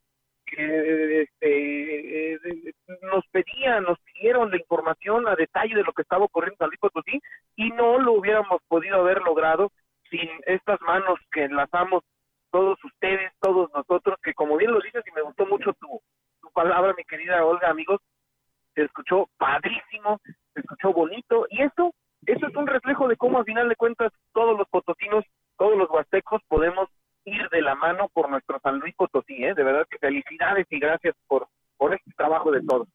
[0.50, 2.38] que este,
[3.02, 6.68] nos pedían, nos pidieron la información a detalle de lo que estaba ocurriendo en San
[6.68, 7.20] Luis Potosí
[7.56, 9.70] y no lo hubiéramos podido haber logrado
[10.10, 12.02] sin estas manos que enlazamos
[12.50, 16.00] todos ustedes, todos nosotros, que como bien lo dices y me gustó mucho tu,
[16.40, 18.00] tu palabra, mi querida Olga, amigos,
[18.74, 20.20] se escuchó padrísimo,
[20.54, 21.92] se escuchó bonito y esto,
[22.26, 25.24] eso es un reflejo de cómo al final de cuentas todos los potosinos,
[25.56, 26.88] todos los huastecos podemos
[27.28, 29.54] ir de la mano por nuestro San Luis Potosí, ¿eh?
[29.54, 32.88] de verdad que felicidades y gracias por, por este trabajo de todos.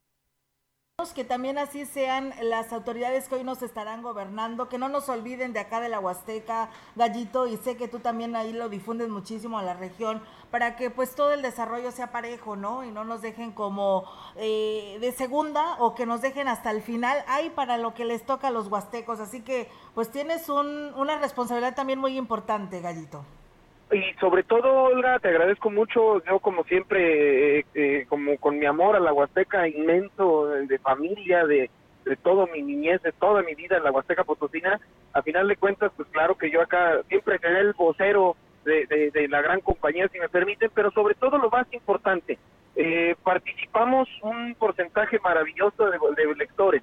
[1.16, 5.52] que también así sean las autoridades que hoy nos estarán gobernando, que no nos olviden
[5.52, 9.60] de acá de la Huasteca, Gallito, y sé que tú también ahí lo difundes muchísimo
[9.60, 12.86] a la región, para que pues todo el desarrollo sea parejo, ¿no?
[12.86, 14.06] Y no nos dejen como
[14.38, 18.26] eh, de segunda o que nos dejen hasta el final, ahí para lo que les
[18.26, 19.20] toca a los huastecos.
[19.20, 23.26] Así que pues tienes un, una responsabilidad también muy importante, Gallito
[23.94, 28.66] y sobre todo, Olga, te agradezco mucho, yo como siempre, eh, eh, como con mi
[28.66, 31.70] amor a la Huasteca inmenso, de familia, de,
[32.06, 34.80] de todo mi niñez, de toda mi vida en la Huasteca Potosina,
[35.14, 38.36] a final de cuentas, pues claro que yo acá siempre seré el vocero
[38.66, 42.38] de, de, la gran compañía, si me permiten, pero sobre todo lo más importante,
[42.76, 46.82] eh, participamos un porcentaje maravilloso de, de electores.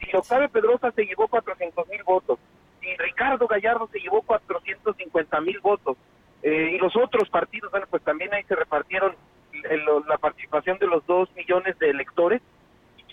[0.00, 2.38] Si Octavio Pedrosa se llevó 400 mil votos,
[2.80, 5.96] si Ricardo Gallardo se llevó 450 mil votos,
[6.48, 9.14] eh, y los otros partidos, bueno, pues también ahí se repartieron
[10.08, 12.40] la participación de los dos millones de electores.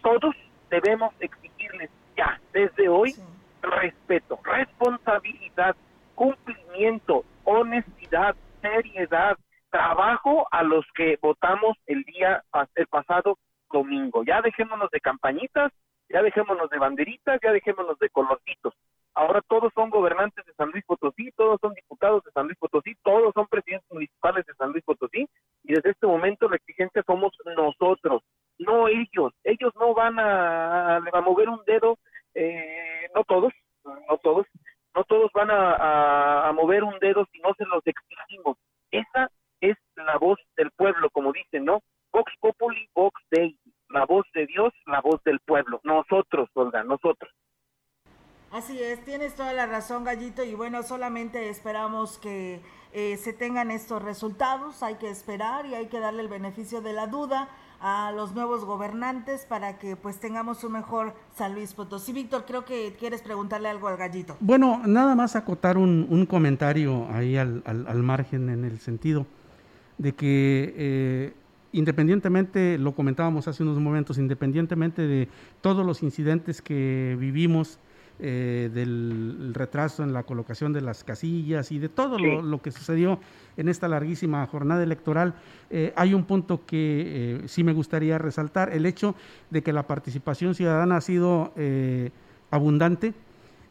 [0.02, 0.34] Todos
[0.70, 3.14] debemos exigirles ya, desde hoy,
[3.62, 5.76] respeto, responsabilidad,
[6.14, 9.38] cumplimiento, honestidad, seriedad,
[9.70, 12.42] trabajo a los que votamos el día,
[12.76, 13.38] el pasado
[13.70, 14.24] domingo.
[14.24, 15.74] Ya dejémonos de campañitas,
[16.08, 18.74] ya dejémonos de banderitas, ya dejémonos de colorcitos.
[19.16, 22.96] Ahora todos son gobernantes de San Luis Potosí, todos son diputados de San Luis Potosí,
[23.02, 25.26] todos son presidentes municipales de San Luis Potosí
[25.64, 28.24] y desde este momento la exigencia somos nosotros,
[28.60, 29.32] no ellos.
[29.46, 31.98] Ellos no van a, mover un dedo,
[32.34, 33.54] eh, no todos,
[33.86, 34.46] no todos,
[34.94, 38.58] no todos van a, a mover un dedo si no se los exigimos.
[38.92, 39.30] Esa
[39.62, 41.80] es la voz del pueblo, como dicen, ¿no?
[42.12, 43.58] Vox Populi, Vox Dei,
[43.90, 45.80] la voz de Dios, la voz del pueblo.
[45.84, 47.32] Nosotros, Olga, nosotros.
[48.56, 52.62] Así es, tienes toda la razón, Gallito, y bueno, solamente esperamos que
[52.94, 56.94] eh, se tengan estos resultados, hay que esperar y hay que darle el beneficio de
[56.94, 57.50] la duda
[57.82, 62.14] a los nuevos gobernantes para que pues tengamos un mejor San Luis Potosí.
[62.14, 64.38] Víctor, creo que quieres preguntarle algo al gallito.
[64.40, 67.62] Bueno, nada más acotar un, comentario ahí al,
[68.04, 69.26] margen en el sentido
[69.98, 71.34] de que eh,
[71.74, 75.28] independientemente, lo comentábamos hace unos momentos, independientemente de
[75.60, 77.80] todos los incidentes que vivimos
[78.18, 83.20] eh, del retraso en la colocación de las casillas y de todo lo, que sucedió
[83.58, 85.34] en esta larguísima jornada electoral,
[85.70, 89.16] eh, hay un punto que eh, sí me gustaría resaltar, el hecho
[89.50, 91.52] de que la participación ciudadana ha sido
[92.52, 93.14] abundante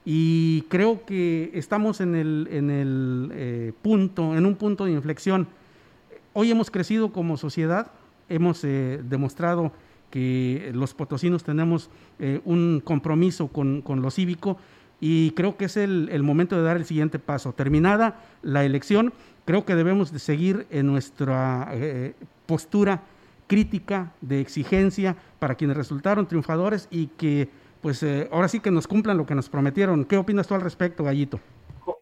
[0.04, 5.48] y creo que estamos en el, en el punto, en un punto de inflexión.
[6.34, 7.90] Hoy hemos crecido como sociedad,
[8.28, 9.72] hemos demostrado
[10.14, 11.90] que los potosinos tenemos
[12.20, 14.58] eh, un compromiso con, lo cívico
[15.00, 17.52] y creo que es el, momento de dar el siguiente paso.
[17.52, 19.12] Terminada la elección,
[19.44, 22.14] creo que debemos de seguir en nuestra eh,
[22.46, 23.02] postura
[23.48, 27.48] crítica, de exigencia para quienes resultaron triunfadores y que
[27.82, 30.04] pues eh, ahora sí que nos cumplan lo que nos prometieron.
[30.04, 31.40] ¿Qué opinas tú al respecto, Gallito?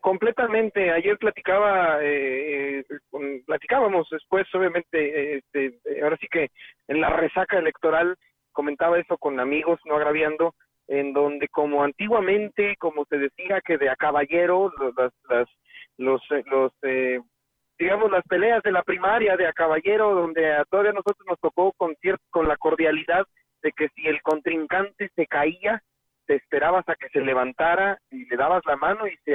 [0.01, 0.91] Completamente.
[0.91, 6.49] Ayer platicaba, eh, eh platicábamos después, obviamente, este, ahora sí que
[6.89, 8.17] en la resaca electoral
[8.53, 10.55] comentaba eso con amigos, no agraviando,
[10.89, 15.49] en donde como antiguamente, como se decía que de a caballero, las, las,
[15.97, 17.21] los, eh, los eh,
[17.79, 21.73] digamos, las peleas de la primaria de a caballero, donde a todavía nosotros nos tocó
[21.73, 21.95] con,
[22.31, 23.27] con la cordialidad
[23.63, 25.83] de que si el contrincante se caía,
[26.37, 29.33] esperabas a que se levantara y le dabas la mano y se,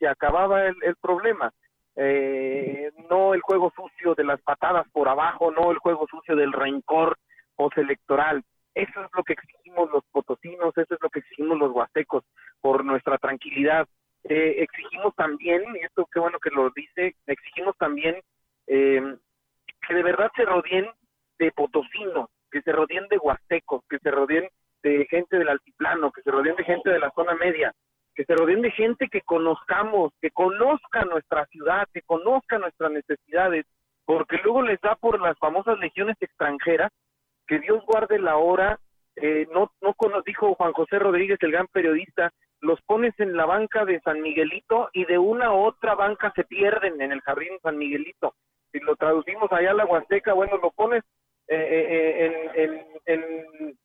[0.00, 1.52] y acababa el, problema.
[1.96, 6.52] Eh, no el juego sucio de las patadas por abajo, no el juego sucio del
[6.52, 7.16] rencor
[7.56, 8.42] postelectoral.
[8.74, 12.24] Eso es lo que exigimos los potosinos, eso es lo que exigimos los huastecos
[12.60, 13.88] por nuestra tranquilidad.
[14.24, 18.20] Eh, exigimos también, y esto qué bueno que lo dice, exigimos también
[18.68, 19.16] eh,
[19.86, 20.86] que de verdad se rodeen
[21.38, 24.48] de potosinos, que se rodeen de huastecos, que se rodeen
[24.82, 27.72] de gente del altiplano, que se rodeen de gente de la zona media,
[28.14, 33.64] que se rodeen de gente que conozcamos, que conozca nuestra ciudad, que conozca nuestras necesidades,
[34.04, 36.90] porque luego les da por las famosas legiones extranjeras,
[37.46, 38.78] que Dios guarde la hora,
[39.16, 43.84] eh, no, no dijo Juan José Rodríguez, el gran periodista, los pones en la banca
[43.84, 47.78] de San Miguelito y de una u otra banca se pierden en el jardín San
[47.78, 48.34] Miguelito.
[48.72, 51.02] Si lo traducimos allá a la Huasteca, bueno, lo pones
[51.46, 53.78] eh, eh, en, en, en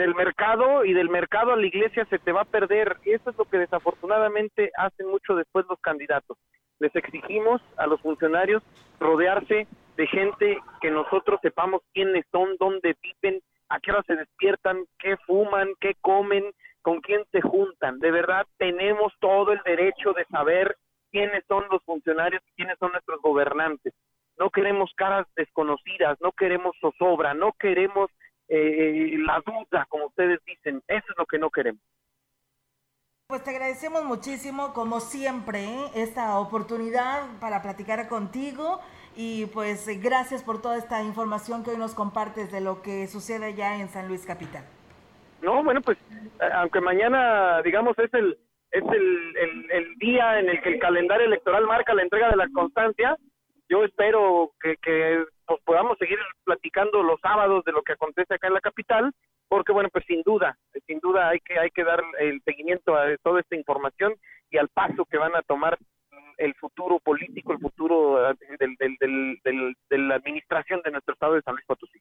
[0.00, 2.96] el mercado y del mercado a la iglesia se te va a perder.
[3.04, 6.36] Eso es lo que desafortunadamente hacen mucho después los candidatos.
[6.78, 8.62] Les exigimos a los funcionarios
[9.00, 14.84] rodearse de gente que nosotros sepamos quiénes son, dónde viven, a qué hora se despiertan,
[14.98, 17.98] qué fuman, qué comen, con quién se juntan.
[17.98, 20.76] De verdad tenemos todo el derecho de saber
[21.10, 23.92] quiénes son los funcionarios y quiénes son nuestros gobernantes.
[24.38, 28.10] No queremos caras desconocidas, no queremos zozobra, no queremos
[28.48, 30.82] eh, la duda, como ustedes dicen.
[30.88, 31.82] Eso es lo que no queremos.
[33.28, 35.90] Pues te agradecemos muchísimo, como siempre, ¿eh?
[35.96, 38.80] esta oportunidad para platicar contigo
[39.14, 43.44] y pues gracias por toda esta información que hoy nos compartes de lo que sucede
[43.44, 44.64] allá en San Luis Capital.
[45.42, 45.98] No, bueno, pues
[46.54, 48.38] aunque mañana, digamos, es el
[48.70, 52.36] es el, el, el, día en el que el calendario electoral marca la entrega de
[52.36, 53.16] la constancia,
[53.68, 58.48] yo espero que, que nos podamos seguir platicando los sábados de lo que acontece acá
[58.48, 59.12] en la capital,
[59.48, 63.16] porque bueno, pues sin duda, sin duda hay que hay que dar el seguimiento a
[63.22, 64.14] toda esta información
[64.50, 65.78] y al paso que van a tomar
[66.36, 71.54] el futuro político, el futuro del, del, de la administración de nuestro estado de San
[71.54, 72.00] Luis Potosí.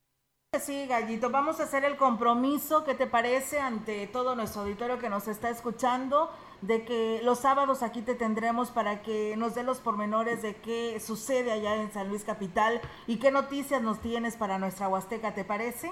[0.60, 5.10] Sí, Gallito, vamos a hacer el compromiso, ¿qué te parece ante todo nuestro auditorio que
[5.10, 6.32] nos está escuchando?
[6.62, 11.00] De que los sábados aquí te tendremos para que nos dé los pormenores de qué
[11.00, 15.44] sucede allá en San Luis Capital y qué noticias nos tienes para nuestra Huasteca, ¿te
[15.44, 15.92] parece?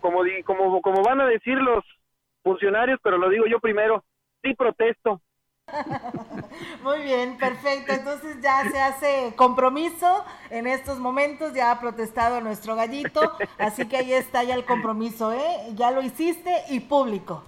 [0.00, 1.84] Como, como, como van a decir los
[2.42, 4.04] funcionarios, pero lo digo yo primero,
[4.42, 5.20] sí protesto,
[6.82, 7.92] muy bien, perfecto.
[7.92, 13.98] Entonces ya se hace compromiso en estos momentos, ya ha protestado nuestro gallito, así que
[13.98, 15.72] ahí está ya el compromiso, ¿eh?
[15.74, 17.44] Ya lo hiciste y público.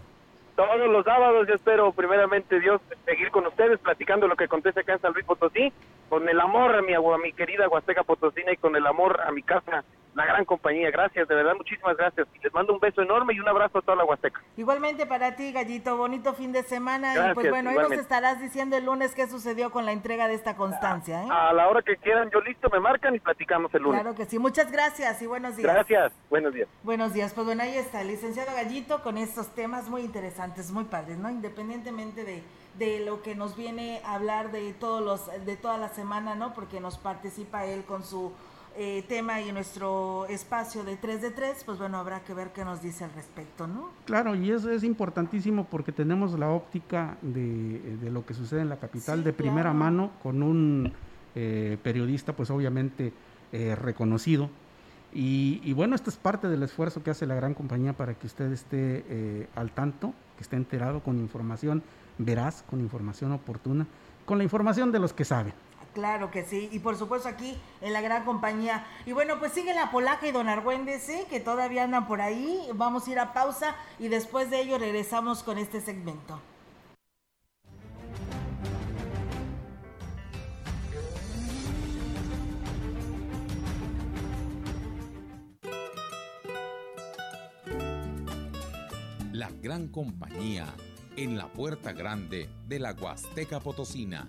[0.57, 1.49] Todos los sábados.
[1.49, 5.25] Yo espero primeramente Dios seguir con ustedes platicando lo que acontece acá en San Luis
[5.25, 5.73] Potosí,
[6.09, 9.33] con el amor a mi, a mi querida Huasteca Potosina y con el amor a
[9.33, 9.85] mi casa
[10.15, 10.91] la gran compañía.
[10.91, 12.27] Gracias, de verdad, muchísimas gracias.
[12.35, 14.41] Y les mando un beso enorme y un abrazo a toda la Huasteca.
[14.57, 17.31] Igualmente para ti, Gallito, bonito fin de semana.
[17.31, 20.35] y pues bueno, ahí nos estarás diciendo el lunes qué sucedió con la entrega de
[20.35, 21.25] esta constancia.
[21.25, 21.29] ¿eh?
[21.31, 24.01] A la hora que quieran, yo listo, me marcan y platicamos el lunes.
[24.01, 25.73] Claro que sí, muchas gracias y buenos días.
[25.73, 26.69] Gracias, buenos días.
[26.83, 30.85] Buenos días, pues bueno, ahí está el licenciado Gallito con estos temas muy interesantes, muy
[30.85, 31.31] padres, ¿no?
[31.31, 32.43] Independientemente de
[32.79, 36.55] de lo que nos viene a hablar de todos los de toda la semana, ¿no?
[36.55, 38.33] Porque nos participa él con su
[38.77, 42.65] eh, tema y nuestro espacio de 3 de 3, pues bueno, habrá que ver qué
[42.65, 43.91] nos dice al respecto, ¿no?
[44.05, 48.69] Claro, y eso es importantísimo porque tenemos la óptica de, de lo que sucede en
[48.69, 50.93] la capital de primera mano con un
[51.37, 53.13] eh, periodista, pues obviamente
[53.53, 54.51] eh, reconocido.
[55.13, 58.27] Y, y, bueno, esto es parte del esfuerzo que hace la gran compañía para que
[58.27, 61.85] usted esté al tanto, que esté enterado con información
[62.19, 63.87] veraz, con información oportuna,
[64.25, 65.53] con la información de los que saben.
[65.95, 68.85] Claro que sí, y por supuesto aquí en la gran compañía.
[69.07, 71.25] Y bueno, pues sigue la Polaca y Don Argüendes, ¿sí?
[71.31, 72.69] que todavía andan por ahí.
[72.75, 76.41] Vamos a ir a pausa y después de ello regresamos con este segmento.
[89.33, 90.67] La gran compañía
[91.17, 94.29] en la puerta grande de la Huasteca Potosina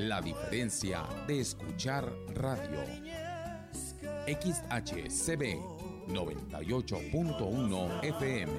[0.00, 2.80] La diferencia de escuchar radio.
[4.26, 5.60] XHCB
[6.08, 8.52] 98.1 FM.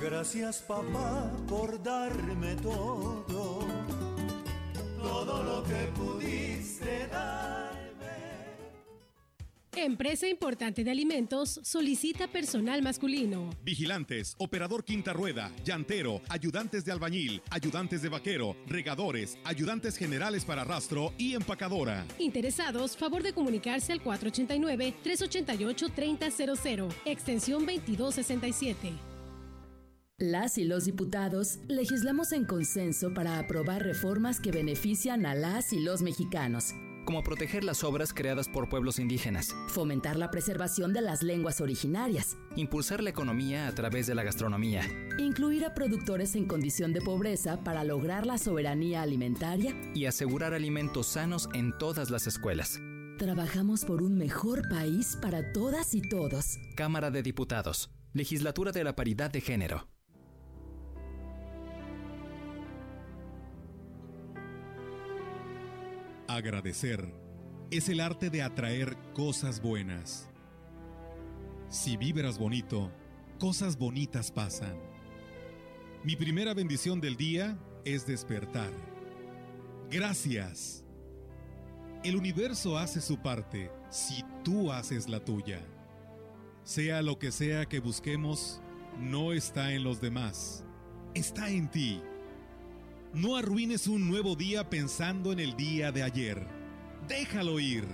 [0.00, 3.66] Gracias papá por darme todo,
[5.02, 7.29] todo lo que pudiste dar.
[9.82, 13.48] Empresa importante de alimentos solicita personal masculino.
[13.64, 20.64] Vigilantes, operador quinta rueda, llantero, ayudantes de albañil, ayudantes de vaquero, regadores, ayudantes generales para
[20.64, 22.04] rastro y empacadora.
[22.18, 29.09] Interesados, favor de comunicarse al 489-388-3000, extensión 2267.
[30.20, 35.80] Las y los diputados legislamos en consenso para aprobar reformas que benefician a las y
[35.80, 36.74] los mexicanos
[37.06, 42.36] como proteger las obras creadas por pueblos indígenas, fomentar la preservación de las lenguas originarias,
[42.54, 44.82] impulsar la economía a través de la gastronomía,
[45.18, 51.06] incluir a productores en condición de pobreza para lograr la soberanía alimentaria y asegurar alimentos
[51.08, 52.78] sanos en todas las escuelas.
[53.18, 56.58] Trabajamos por un mejor país para todas y todos.
[56.76, 59.88] Cámara de Diputados, Legislatura de la Paridad de Género.
[66.32, 67.12] Agradecer
[67.72, 70.30] es el arte de atraer cosas buenas.
[71.68, 72.92] Si vibras bonito,
[73.40, 74.76] cosas bonitas pasan.
[76.04, 78.70] Mi primera bendición del día es despertar.
[79.90, 80.84] Gracias.
[82.04, 85.60] El universo hace su parte si tú haces la tuya.
[86.62, 88.62] Sea lo que sea que busquemos,
[89.00, 90.64] no está en los demás,
[91.12, 92.00] está en ti.
[93.12, 96.46] No arruines un nuevo día pensando en el día de ayer.
[97.08, 97.84] Déjalo ir.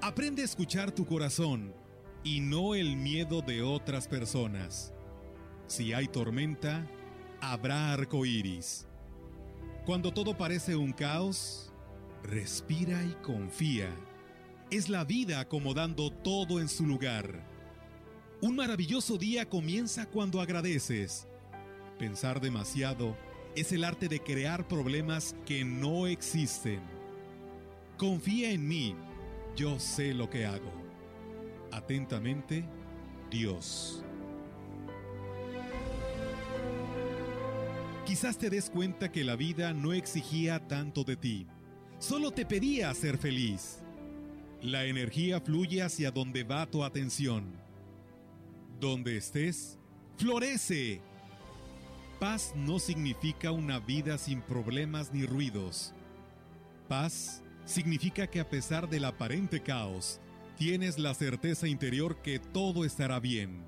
[0.00, 1.74] Aprende a escuchar tu corazón
[2.22, 4.94] y no el miedo de otras personas.
[5.66, 6.86] Si hay tormenta,
[7.42, 8.86] habrá arco iris.
[9.84, 11.70] Cuando todo parece un caos,
[12.22, 13.94] respira y confía.
[14.70, 17.46] Es la vida acomodando todo en su lugar.
[18.40, 21.28] Un maravilloso día comienza cuando agradeces.
[21.98, 23.16] Pensar demasiado
[23.56, 26.80] es el arte de crear problemas que no existen.
[27.96, 28.96] Confía en mí,
[29.56, 30.72] yo sé lo que hago.
[31.70, 32.64] Atentamente,
[33.30, 34.04] Dios.
[38.04, 41.46] Quizás te des cuenta que la vida no exigía tanto de ti,
[41.98, 43.78] solo te pedía ser feliz.
[44.60, 47.44] La energía fluye hacia donde va tu atención.
[48.80, 49.78] Donde estés,
[50.16, 51.00] florece.
[52.18, 55.92] Paz no significa una vida sin problemas ni ruidos.
[56.88, 60.20] Paz significa que a pesar del aparente caos,
[60.56, 63.64] tienes la certeza interior que todo estará bien.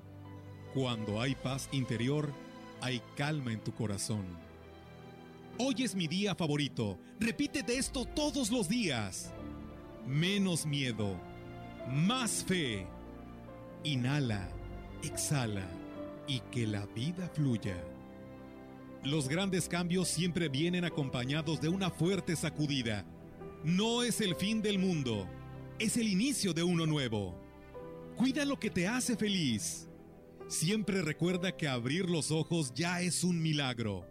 [0.73, 2.31] Cuando hay paz interior,
[2.81, 4.25] hay calma en tu corazón.
[5.57, 6.97] Hoy es mi día favorito.
[7.19, 9.33] Repítete esto todos los días.
[10.05, 11.19] Menos miedo.
[11.89, 12.85] Más fe.
[13.83, 14.47] Inhala.
[15.03, 15.67] Exhala.
[16.27, 17.75] Y que la vida fluya.
[19.03, 23.05] Los grandes cambios siempre vienen acompañados de una fuerte sacudida.
[23.63, 25.27] No es el fin del mundo.
[25.79, 27.39] Es el inicio de uno nuevo.
[28.15, 29.87] Cuida lo que te hace feliz.
[30.47, 34.05] Siempre recuerda que abrir los ojos ya es un milagro.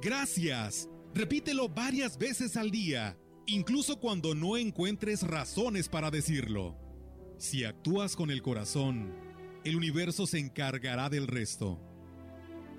[0.00, 0.88] Gracias.
[1.14, 6.74] Repítelo varias veces al día, incluso cuando no encuentres razones para decirlo.
[7.36, 9.12] Si actúas con el corazón,
[9.64, 11.91] el universo se encargará del resto.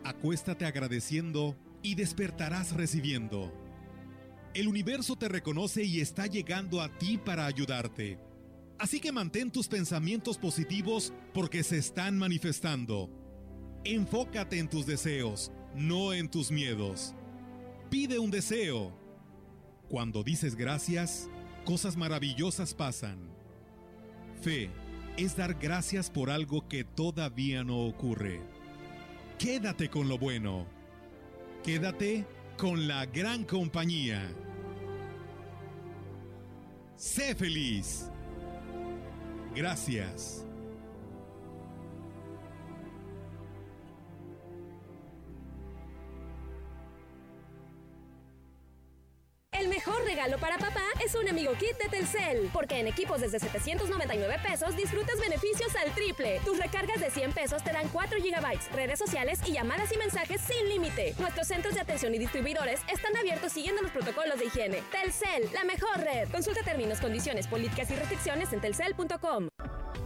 [0.03, 3.53] Acuéstate agradeciendo y despertarás recibiendo.
[4.53, 8.19] El universo te reconoce y está llegando a ti para ayudarte.
[8.77, 13.09] Así que mantén tus pensamientos positivos porque se están manifestando.
[13.85, 17.15] Enfócate en tus deseos, no en tus miedos.
[17.89, 18.97] Pide un deseo.
[19.89, 21.29] Cuando dices gracias,
[21.65, 23.29] cosas maravillosas pasan.
[24.41, 24.69] Fe
[25.17, 28.41] es dar gracias por algo que todavía no ocurre.
[29.43, 30.65] Quédate con lo bueno.
[31.65, 32.25] Quédate
[32.55, 34.21] con la gran compañía.
[36.95, 38.09] Sé feliz.
[39.53, 40.45] Gracias.
[49.53, 53.39] El mejor regalo para papá es un amigo kit de Telcel, porque en equipos desde
[53.39, 56.41] 799 pesos disfrutas beneficios al triple.
[56.43, 60.41] Tus recargas de 100 pesos te dan 4 gigabytes, redes sociales y llamadas y mensajes
[60.41, 61.13] sin límite.
[61.19, 64.81] Nuestros centros de atención y distribuidores están abiertos siguiendo los protocolos de higiene.
[64.91, 66.29] Telcel, la mejor red.
[66.29, 69.49] Consulta términos, condiciones, políticas y restricciones en telcel.com.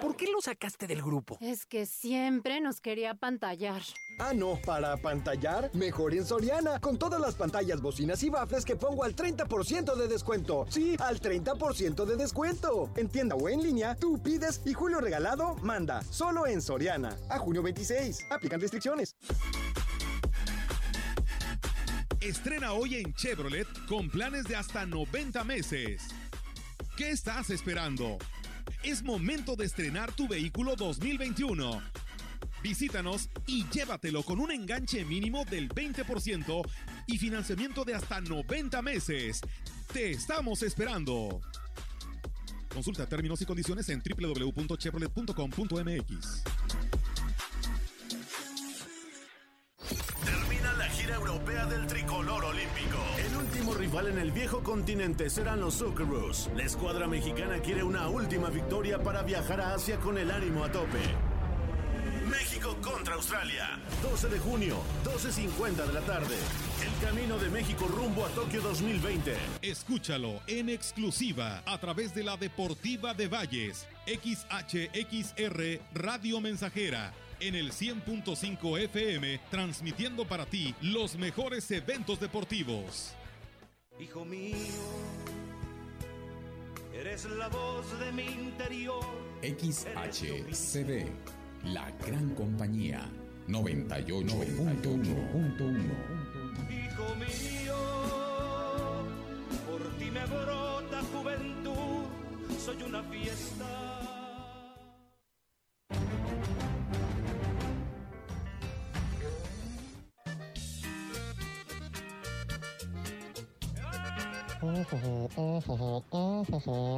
[0.00, 1.38] ¿Por qué lo sacaste del grupo?
[1.40, 3.82] Es que siempre nos quería pantallar.
[4.18, 8.76] Ah, no, para pantallar, mejor en Soriana, con todas las pantallas, bocinas y bafles que
[8.76, 10.66] pongo al 30% de descuento.
[10.68, 12.90] Sí, al 30% de descuento.
[12.96, 16.02] En tienda o en línea, tú pides y Julio Regalado manda.
[16.02, 17.16] Solo en Soriana.
[17.28, 18.26] A junio 26.
[18.30, 19.16] Aplican restricciones.
[22.20, 26.02] Estrena hoy en Chevrolet con planes de hasta 90 meses.
[26.96, 28.18] ¿Qué estás esperando?
[28.82, 31.82] Es momento de estrenar tu vehículo 2021.
[32.62, 36.66] Visítanos y llévatelo con un enganche mínimo del 20%
[37.06, 39.40] y financiamiento de hasta 90 meses.
[39.92, 41.40] Te estamos esperando.
[42.72, 46.95] Consulta términos y condiciones en www.chevrolet.com.mx.
[51.06, 52.98] gira europea del tricolor olímpico.
[53.18, 56.50] El último rival en el viejo continente serán los Socceroos.
[56.56, 60.72] La escuadra mexicana quiere una última victoria para viajar a Asia con el ánimo a
[60.72, 60.98] tope.
[62.28, 63.78] México contra Australia.
[64.02, 66.34] 12 de junio, 12.50 de la tarde.
[66.84, 69.36] El camino de México rumbo a Tokio 2020.
[69.62, 77.72] Escúchalo en exclusiva a través de la Deportiva de Valles, XHXR Radio Mensajera, en el
[77.72, 83.14] 100.5 FM, transmitiendo para ti los mejores eventos deportivos.
[83.98, 84.56] Hijo mío,
[86.94, 89.04] eres la voz de mi interior.
[89.42, 91.06] XHCD,
[91.64, 93.08] la gran compañía,
[93.48, 94.26] 98.1.
[96.70, 97.76] Hijo mío,
[99.70, 102.04] por ti me brota juventud,
[102.58, 103.85] soy una fiesta.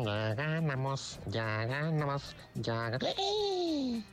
[0.04, 4.04] Ya ganamos, ya ganamos, ya ganamos.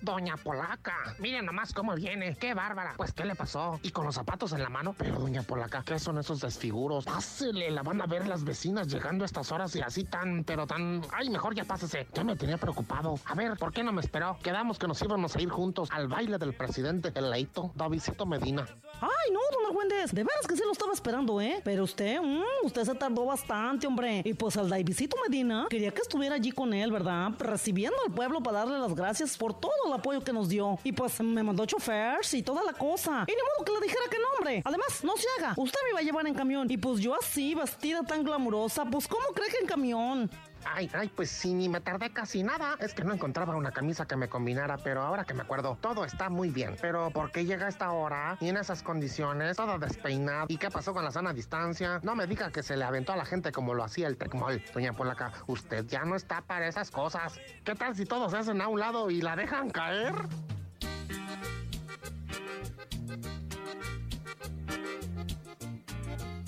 [0.00, 2.94] Doña Polaca, miren nomás cómo viene, qué bárbara.
[2.96, 3.80] Pues, ¿qué le pasó?
[3.82, 7.04] Y con los zapatos en la mano, pero Doña Polaca, ¿qué son esos desfiguros?
[7.04, 10.66] Pásele, la van a ver las vecinas llegando a estas horas y así tan, pero
[10.66, 11.02] tan.
[11.12, 12.06] Ay, mejor ya pásese.
[12.14, 13.18] Ya me tenía preocupado.
[13.24, 14.38] A ver, ¿por qué no me esperó?
[14.42, 18.66] Quedamos que nos íbamos a ir juntos al baile del presidente, el leito, Davidito Medina.
[19.00, 21.60] Ay, no, don Argüendes, de veras que sí lo estaba esperando, ¿eh?
[21.64, 24.22] Pero usted, mmm, usted se tardó bastante, hombre.
[24.24, 27.30] Y pues al Davidito Medina quería que estuviera allí con él, ¿verdad?
[27.38, 30.78] Recibiendo al pueblo para darle las gracias por todo el apoyo que nos dio.
[30.84, 33.24] Y pues me mandó chofers y toda la cosa.
[33.26, 34.62] Y ni modo que le dijera que no, hombre.
[34.64, 35.54] Además, no se haga.
[35.56, 36.66] Usted me iba a llevar en camión.
[36.70, 40.30] Y pues yo así, vestida tan glamurosa, pues ¿cómo cree que en camión?
[40.74, 42.76] Ay, ay, pues sí, ni me tardé casi nada.
[42.80, 46.04] Es que no encontraba una camisa que me combinara, pero ahora que me acuerdo, todo
[46.04, 46.76] está muy bien.
[46.80, 50.46] Pero ¿por qué llega a esta hora y en esas condiciones, todo despeinado?
[50.48, 52.00] ¿Y qué pasó con la sana distancia?
[52.02, 54.62] No me diga que se le aventó a la gente como lo hacía el Tecmol.
[54.74, 57.38] Doña Polaca, usted ya no está para esas cosas.
[57.64, 60.14] ¿Qué tal si todos se hacen a un lado y la dejan caer?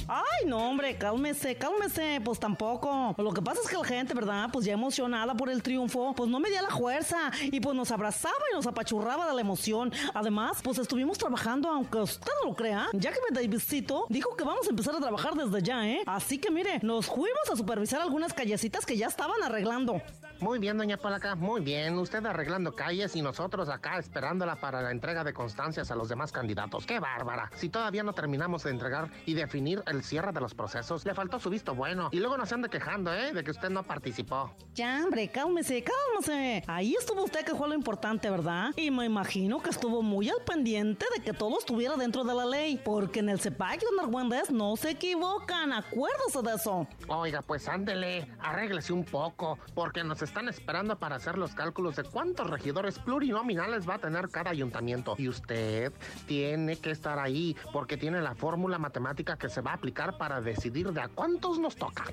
[0.08, 3.14] Ay, no, hombre, cálmese, cálmese, pues tampoco.
[3.18, 4.48] Lo que pasa es que la gente, ¿verdad?
[4.50, 7.90] Pues ya emocionada por el triunfo, pues no me dio la fuerza y pues nos
[7.90, 9.92] abrazaba y nos apachurraba de la emoción.
[10.14, 14.44] Además, pues estuvimos trabajando, aunque usted no lo crea, ya que me visito, dijo que
[14.44, 16.00] vamos a empezar a trabajar desde ya, ¿eh?
[16.06, 20.00] Así que mire, nos fuimos a supervisar algunas callecitas que ya estaban arreglando.
[20.40, 21.98] Muy bien, doña Polaca, muy bien.
[21.98, 26.30] Usted arreglando calles y nosotros acá esperándola para la entrega de constancias a los demás
[26.30, 26.86] candidatos.
[26.86, 27.50] ¡Qué bárbara!
[27.56, 31.40] Si todavía no terminamos de entregar y definir el cierre de los procesos, le faltó
[31.40, 32.08] su visto bueno.
[32.12, 33.32] Y luego no se ande quejando, ¿eh?
[33.32, 34.54] De que usted no participó.
[34.74, 36.62] Ya, hombre, cálmese, cálmese.
[36.68, 38.70] Ahí estuvo usted que fue lo importante, ¿verdad?
[38.76, 42.46] Y me imagino que estuvo muy al pendiente de que todo estuviera dentro de la
[42.46, 42.80] ley.
[42.84, 45.72] Porque en el CEPAC, don Argüendes, no se equivocan.
[45.72, 46.86] Acuérdese de eso.
[47.08, 52.04] Oiga, pues ándele, arréglese un poco, porque nos están esperando para hacer los cálculos de
[52.04, 55.14] cuántos regidores plurinominales va a tener cada ayuntamiento.
[55.16, 55.90] Y usted
[56.26, 60.42] tiene que estar ahí, porque tiene la fórmula matemática que se va a aplicar para
[60.42, 62.04] decidir de a cuántos nos toca.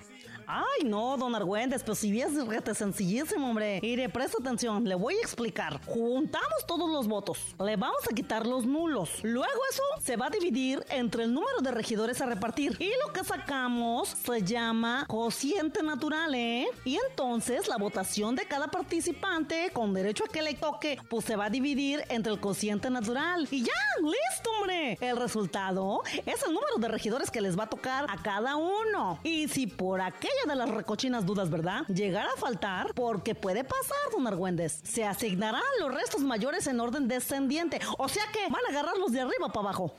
[0.48, 3.80] Ay, no, don Argüendes, pues si es rete sencillísimo, hombre.
[3.82, 5.80] Mire, presta atención, le voy a explicar.
[5.86, 9.24] Juntamos todos los votos, le vamos a quitar los nulos.
[9.24, 12.76] Luego eso se va a dividir entre el número de regidores a repartir.
[12.80, 16.68] Y lo que sacamos se llama cociente natural, ¿eh?
[16.84, 21.36] Y entonces la votación de cada participante con derecho a que le toque, pues se
[21.36, 23.48] va a dividir entre el cociente natural.
[23.50, 24.98] Y ya, listo, hombre.
[25.02, 29.20] El resultado es el número de regidores que les va a tocar a cada uno.
[29.24, 30.02] Y si por
[30.48, 31.86] de las recochinas dudas, ¿verdad?
[31.88, 34.82] Llegar a faltar, porque puede pasar, don Argüendes.
[34.84, 37.80] Se asignarán los restos mayores en orden descendiente.
[37.98, 39.96] O sea que van a agarrarlos de arriba para abajo.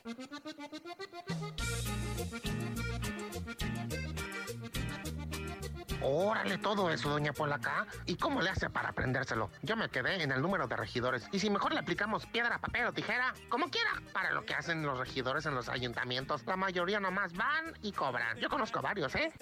[6.09, 7.85] Órale todo eso, doña Polaca.
[8.05, 9.49] ¿Y cómo le hace para aprendérselo?
[9.61, 11.27] Yo me quedé en el número de regidores.
[11.33, 14.83] Y si mejor le aplicamos piedra, papel o tijera, como quiera, para lo que hacen
[14.83, 18.37] los regidores en los ayuntamientos, la mayoría nomás van y cobran.
[18.37, 19.33] Yo conozco varios, ¿eh?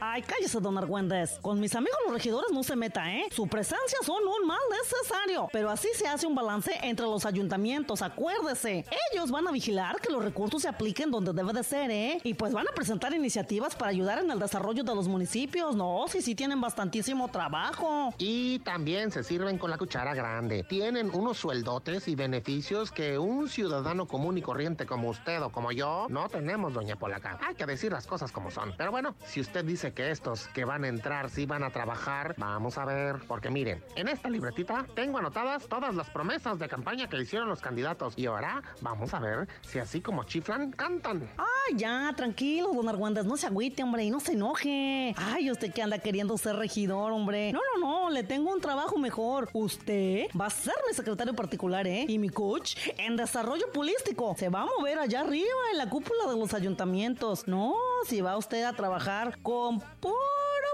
[0.00, 1.40] Ay, cállese, don Argüendes.
[1.42, 3.26] Con mis amigos los regidores no se meta, ¿eh?
[3.32, 5.48] Su presencia son un mal necesario.
[5.52, 8.86] Pero así se hace un balance entre los ayuntamientos, acuérdese.
[9.12, 12.20] Ellos van a vigilar que los recursos se apliquen donde debe de ser, ¿eh?
[12.22, 16.06] Y pues van a presentar iniciativas para ayudar en el desarrollo de los municipios, ¿no?
[16.12, 18.14] Sí, sí tienen bastantísimo trabajo.
[18.18, 20.62] Y también se sirven con la cuchara grande.
[20.62, 25.72] Tienen unos sueldotes y beneficios que un ciudadano común y corriente como usted o como
[25.72, 27.38] yo no tenemos, doña Polaca.
[27.46, 28.74] Hay que decir las cosas como son.
[28.76, 32.34] Pero bueno, si usted dice que estos que van a entrar sí van a trabajar,
[32.36, 33.16] vamos a ver.
[33.26, 37.62] Porque miren, en esta libretita tengo anotadas todas las promesas de campaña que hicieron los
[37.62, 38.12] candidatos.
[38.18, 41.26] Y ahora vamos a ver si así como chiflan, cantan.
[41.38, 45.14] Ay, ya, tranquilo, don Argüendes, no se agüite, hombre, y no se enoje.
[45.16, 47.52] Ay, usted que anda queriendo ser regidor, hombre.
[47.52, 49.48] No, no, no, le tengo un trabajo mejor.
[49.52, 52.04] Usted va a ser mi secretario particular, ¿eh?
[52.08, 54.34] Y mi coach en desarrollo político.
[54.38, 57.46] Se va a mover allá arriba en la cúpula de los ayuntamientos.
[57.46, 57.74] No,
[58.06, 59.80] si va usted a trabajar con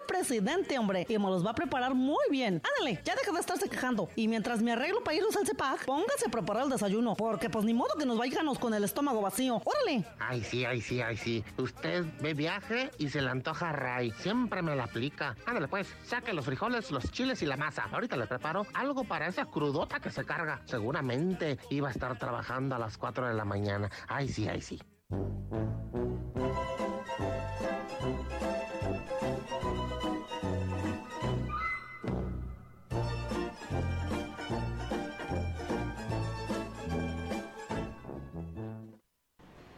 [0.08, 1.06] presidente, hombre.
[1.08, 2.60] Y me los va a preparar muy bien.
[2.76, 4.08] Ándale, ya deja de estarse quejando.
[4.16, 7.14] Y mientras me arreglo para irnos al CEPAC, póngase a preparar el desayuno.
[7.14, 9.62] Porque pues ni modo que nos vayamos con el estómago vacío.
[9.64, 10.04] Órale.
[10.18, 11.44] Ay, sí, ay, sí, ay, sí.
[11.58, 14.10] Usted ve viaje y se le antoja Ray.
[14.18, 15.36] Siempre me la aplica.
[15.46, 17.88] Ándale, pues, saque los frijoles, los chiles y la masa.
[17.92, 20.62] Ahorita le preparo algo para esa crudota que se carga.
[20.64, 23.90] Seguramente iba a estar trabajando a las 4 de la mañana.
[24.08, 24.80] Ay, sí, ay, sí.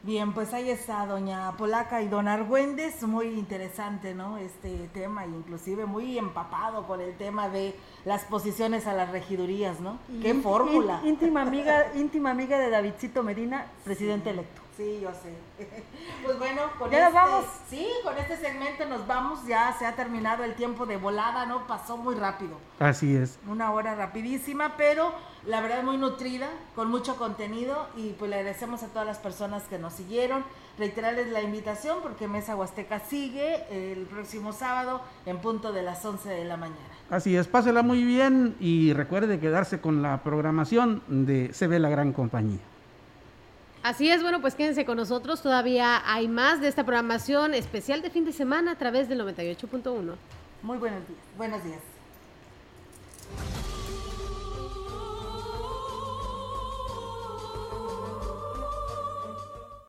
[0.02, 4.38] Bien, pues ahí está doña Polaca y don Argüendes, muy interesante, ¿no?
[4.38, 9.98] Este tema, inclusive muy empapado con el tema de las posiciones a las regidurías, ¿no?
[10.20, 11.00] Qué fórmula.
[11.04, 14.69] íntima amiga, íntima amiga de Davidcito Medina, presidente electo.
[14.80, 15.34] Sí, yo sé.
[16.24, 17.44] Pues bueno, con Ya nos este, vamos.
[17.68, 21.66] Sí, con este segmento nos vamos, ya se ha terminado el tiempo de volada, ¿no?
[21.66, 22.56] Pasó muy rápido.
[22.78, 23.38] Así es.
[23.46, 25.12] Una hora rapidísima, pero
[25.46, 29.64] la verdad muy nutrida, con mucho contenido y pues le agradecemos a todas las personas
[29.64, 30.44] que nos siguieron.
[30.78, 36.28] Reiterarles la invitación porque Mesa Huasteca sigue el próximo sábado en punto de las 11
[36.28, 36.80] de la mañana.
[37.10, 41.90] Así es, pásela muy bien y recuerde quedarse con la programación de Se ve la
[41.90, 42.69] gran compañía.
[43.82, 45.40] Así es, bueno, pues quédense con nosotros.
[45.40, 50.14] Todavía hay más de esta programación especial de fin de semana a través del 98.1.
[50.62, 51.20] Muy buenos días.
[51.38, 51.80] Buenos días.